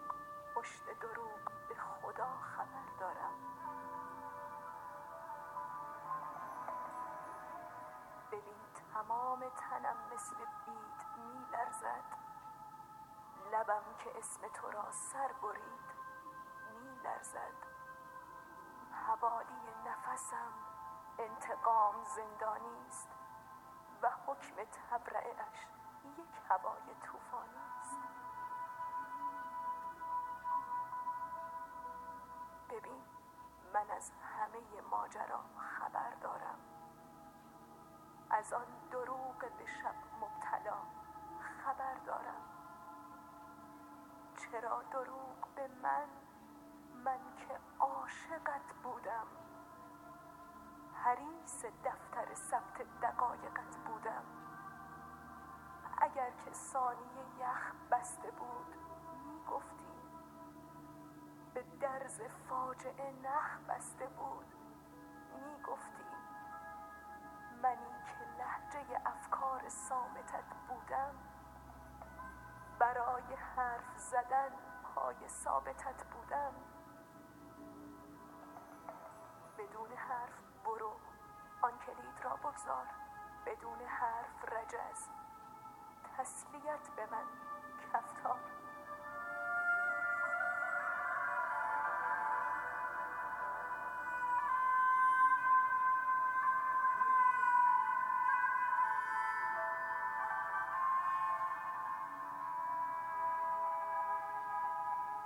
پشت 0.56 1.00
دروغ 1.02 1.40
به 1.70 1.76
خدا 1.76 2.28
خبر 2.38 3.00
دارم. 3.00 3.34
ببین 8.32 8.62
تمام 8.94 9.40
تنم 9.40 9.98
مثل 10.14 10.36
بید 10.36 11.08
می 11.18 11.46
لرزد 11.52 12.18
لبم 13.52 13.84
که 14.04 14.18
اسم 14.18 14.48
تو 14.48 14.72
را 14.72 14.92
سر 14.92 15.32
برید 15.44 15.88
می 16.72 17.00
لرزد 17.04 17.68
حوالی 19.08 19.74
نفسم 19.86 20.54
انتقام 21.20 22.04
زندانی 22.04 22.88
است. 22.88 23.17
و 24.02 24.10
حکم 24.26 24.56
تبرعش 24.56 25.68
یک 26.18 26.42
هوای 26.50 26.96
طوفانی 27.04 27.58
است. 27.80 28.00
ببین 32.70 33.04
من 33.74 33.92
از 33.92 34.12
همه 34.12 34.82
ماجرا 34.92 35.44
خبر 35.58 36.12
دارم. 36.22 36.60
از 38.30 38.54
آن 38.54 38.68
دروغ 38.92 39.40
به 39.40 39.66
شب 39.66 39.96
مبتلا 40.22 40.78
خبر 41.40 41.94
دارم. 41.94 42.42
چرا 44.38 44.82
دروغ 44.82 45.48
به 45.56 45.68
من؟ 45.68 46.08
من 47.04 47.20
که 47.36 47.60
عاشقت 47.80 48.74
بودم. 48.84 49.28
حریص 51.04 51.66
دفتر 51.66 52.34
ثبت 52.34 52.82
دقایقت 53.02 53.78
بودم 53.86 54.24
اگر 55.98 56.32
که 56.46 56.54
ثانیه 56.54 57.26
یخ 57.40 57.72
بسته 57.92 58.32
بود 58.32 58.76
می 59.26 59.46
گفتی 59.52 59.88
به 61.54 61.64
درز 61.82 62.22
فاجعه 62.50 63.12
نخ 63.24 63.60
بسته 63.70 64.08
بود. 64.08 64.46
می 65.36 65.64
گفتی 65.64 66.04
منی 67.64 68.04
که 68.06 68.40
لحجه 68.40 69.02
افکار 69.06 69.70
سامتت 69.70 70.56
بودم. 70.68 71.16
برای 72.80 73.34
حرف 73.56 73.98
زدن 73.98 74.50
پای 74.84 75.28
ثابتت 75.28 76.04
بودم. 76.04 76.54
بدون 79.58 79.92
حرف 79.98 80.47
برو. 80.68 80.92
آن 81.62 81.80
کلید 81.80 82.22
را 82.24 82.36
بگذار. 82.36 82.86
بدون 83.46 83.82
حرف 83.82 84.54
رجز. 84.54 85.10
تسلیت 86.18 86.90
به 86.96 87.06
من 87.06 87.26
کفتار. 87.94 88.40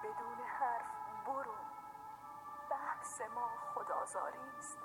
بدون 0.03 0.39
حرف 0.45 0.85
برو. 1.25 1.55
بحث 2.69 3.21
ما 3.21 3.49
خدازاری 3.73 4.57
است. 4.57 4.77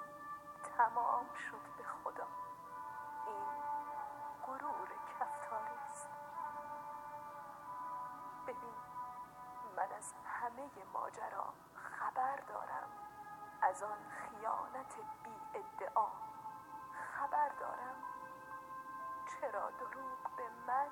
تمام 0.76 1.26
شد 1.34 1.76
به 1.76 1.84
خدا. 1.84 2.26
این 3.26 3.46
غرور 4.46 4.88
کفتاری 5.20 5.78
است. 5.86 6.08
ببین 8.46 8.74
من 9.76 9.92
از 9.92 10.14
همه 10.24 10.70
ماجرا 10.92 11.52
خبر 11.74 12.36
دارم. 12.36 12.88
از 13.62 13.82
آن 13.82 13.98
خیانت 14.08 14.94
بی 15.24 15.40
ادعا 15.54 16.06
خبر 16.92 17.48
دارم. 17.48 17.96
چرا 19.26 19.70
دروغ 19.70 20.36
به 20.36 20.48
من؟ 20.66 20.88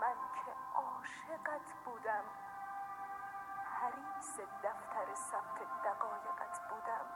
من 0.00 0.16
که 0.34 0.52
عاشقت 0.74 1.74
بودم. 1.84 2.24
حریص 3.84 4.40
دفتر 4.62 5.14
ثبت 5.14 5.82
دقایقت 5.84 6.60
بودم. 6.70 7.06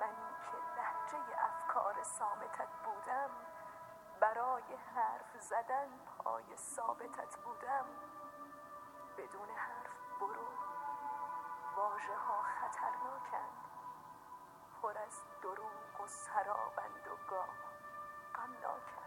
منی 0.00 0.34
که 0.40 0.80
لحجه 0.80 1.44
افکار 1.44 2.02
سامتت 2.02 2.68
بودم. 2.84 3.30
برای 4.20 4.74
حرف 4.94 5.40
زدن 5.40 5.88
پای 6.18 6.56
ثابتت 6.56 7.36
بودم. 7.36 7.84
بدون 9.18 9.48
حرف 9.50 10.20
برو. 10.20 10.48
واژه 11.76 12.16
ها 12.16 12.42
خطرناکند. 12.42 13.64
پر 14.82 14.98
از 14.98 15.22
دروغ 15.42 16.00
و 16.00 16.06
سرابند 16.06 17.08
و 17.08 17.30
گاه. 17.30 17.48
غمناکند. 18.34 19.03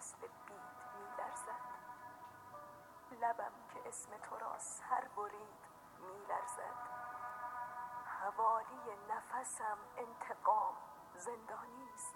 مثل 0.00 0.20
بید 0.20 0.62
می 0.94 1.08
لرزد 1.18 1.60
لبم 3.20 3.52
که 3.74 3.88
اسم 3.88 4.10
تو 4.18 4.38
را 4.38 4.58
سر 4.58 5.08
برید 5.16 5.68
می 5.98 6.26
لرزد 6.26 6.76
حوالی 8.20 8.96
نفسم 9.08 9.78
انتقام 9.96 10.76
زندانی 11.14 11.90
است 11.94 12.14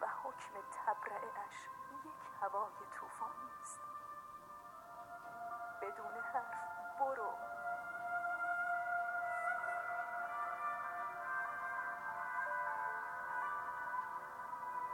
و 0.00 0.06
حکم 0.06 0.52
تبرعش 0.72 1.68
یک 2.04 2.42
هوای 2.42 2.72
طوفانی 2.94 3.50
است. 3.62 3.80
بدون 5.82 6.20
حرف 6.20 7.00
برو. 7.00 7.32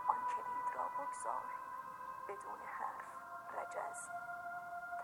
آن 0.09 0.25
کلید 0.27 0.75
را 0.75 0.89
بگذار. 0.89 1.62
بدون 2.33 2.61
حرف 2.61 3.55
رجز 3.55 4.11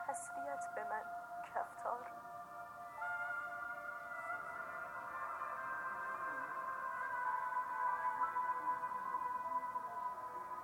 تسلیت 0.07 0.75
به 0.75 0.85
من 0.85 1.03
کفتار. 1.55 2.11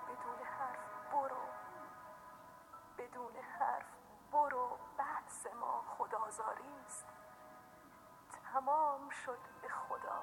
بدون 0.09 0.47
حرف 0.59 1.13
برو. 1.13 1.47
بدون 2.99 3.37
حرف 3.37 3.87
برو. 4.33 4.79
بحث 4.99 5.47
ما 5.47 5.85
خدازاری 5.99 6.81
است. 6.87 7.07
تمام 8.53 9.11
شد 9.11 9.41
به 9.63 9.69
خدا. 9.69 10.23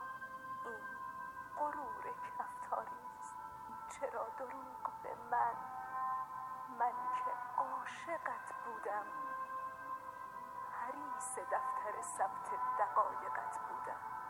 این 0.65 0.87
غرور 1.57 2.03
کفتاری 2.37 3.05
است. 3.19 3.35
چرا 3.99 4.29
دروغ 4.37 5.01
به 5.03 5.15
من 5.31 5.70
من 6.81 6.91
که 7.25 7.31
عاشقت 7.57 8.53
بودم. 8.65 9.05
حریص 10.71 11.37
دفتر 11.37 12.01
ثبت 12.01 12.49
دقایقت 12.79 13.59
بودم. 13.59 14.20